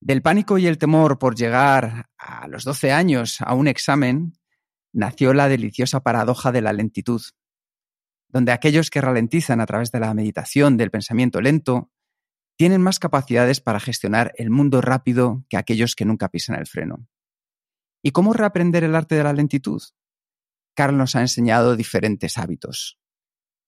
[0.00, 4.32] Del pánico y el temor por llegar a los 12 años a un examen,
[4.92, 7.20] nació la deliciosa paradoja de la lentitud,
[8.28, 11.90] donde aquellos que ralentizan a través de la meditación del pensamiento lento
[12.56, 17.06] tienen más capacidades para gestionar el mundo rápido que aquellos que nunca pisan el freno.
[18.02, 19.82] ¿Y cómo reaprender el arte de la lentitud?
[20.74, 22.99] Carl nos ha enseñado diferentes hábitos.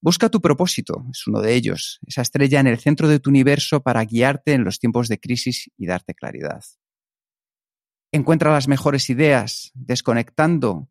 [0.04, 3.84] Busca tu propósito, es uno de ellos, esa estrella en el centro de tu universo
[3.84, 6.64] para guiarte en los tiempos de crisis y darte claridad.
[8.10, 10.90] Encuentra las mejores ideas, desconectando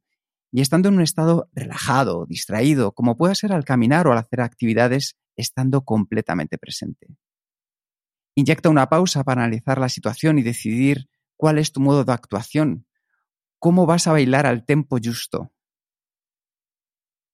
[0.50, 4.40] y estando en un estado relajado, distraído, como puede ser al caminar o al hacer
[4.40, 7.08] actividades, estando completamente presente.
[8.34, 12.88] Inyecta una pausa para analizar la situación y decidir cuál es tu modo de actuación,
[13.60, 15.52] cómo vas a bailar al tempo justo,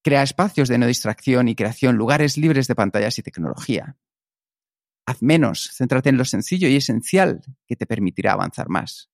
[0.07, 3.97] Crea espacios de no distracción y creación, lugares libres de pantallas y tecnología.
[5.05, 9.09] Haz menos, céntrate en lo sencillo y esencial que te permitirá avanzar más.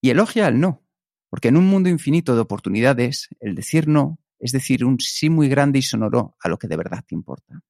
[0.00, 0.82] Y elogia el no,
[1.28, 5.50] porque en un mundo infinito de oportunidades, el decir no es decir un sí muy
[5.50, 7.62] grande y sonoro a lo que de verdad te importa.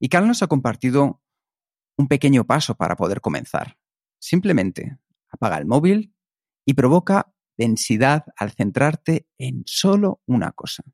[0.00, 1.22] Y Cal nos ha compartido
[1.96, 3.78] un pequeño paso para poder comenzar.
[4.18, 4.98] Simplemente
[5.28, 6.16] apaga el móvil
[6.64, 10.84] y provoca densidad al centrarte en solo una cosa.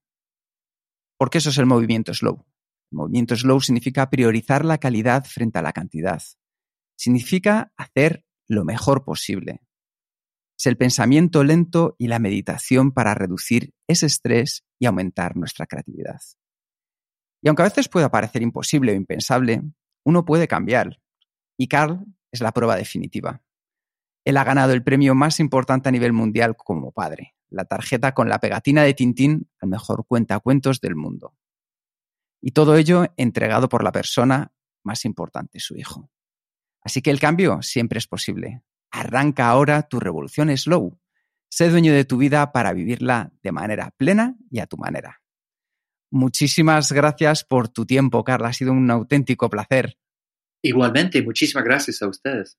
[1.18, 2.46] Porque eso es el movimiento slow.
[2.90, 6.22] El movimiento slow significa priorizar la calidad frente a la cantidad.
[6.96, 9.60] Significa hacer lo mejor posible.
[10.58, 16.20] Es el pensamiento lento y la meditación para reducir ese estrés y aumentar nuestra creatividad.
[17.42, 19.62] Y aunque a veces pueda parecer imposible o impensable,
[20.04, 21.00] uno puede cambiar.
[21.58, 23.42] Y Carl es la prueba definitiva.
[24.24, 28.28] Él ha ganado el premio más importante a nivel mundial como padre, la tarjeta con
[28.28, 31.36] la pegatina de Tintín al mejor cuentacuentos del mundo.
[32.40, 34.52] Y todo ello entregado por la persona
[34.82, 36.10] más importante, su hijo.
[36.82, 38.62] Así que el cambio siempre es posible.
[38.90, 40.98] Arranca ahora tu revolución slow.
[41.50, 45.20] Sé dueño de tu vida para vivirla de manera plena y a tu manera.
[46.10, 48.48] Muchísimas gracias por tu tiempo, Carla.
[48.48, 49.98] Ha sido un auténtico placer.
[50.62, 52.58] Igualmente, muchísimas gracias a ustedes.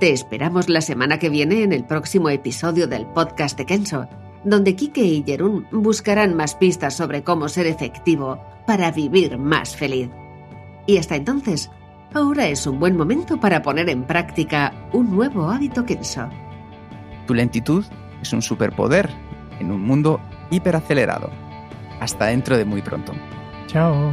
[0.00, 4.08] Te esperamos la semana que viene en el próximo episodio del podcast de Kenso,
[4.44, 10.08] donde Kike y Jerún buscarán más pistas sobre cómo ser efectivo para vivir más feliz.
[10.86, 11.70] Y hasta entonces,
[12.14, 16.28] ahora es un buen momento para poner en práctica un nuevo hábito Kenso.
[17.26, 17.84] Tu lentitud
[18.22, 19.10] es un superpoder
[19.60, 20.20] en un mundo
[20.50, 21.30] hiperacelerado.
[22.00, 23.12] Hasta dentro de muy pronto.
[23.66, 24.12] Chao.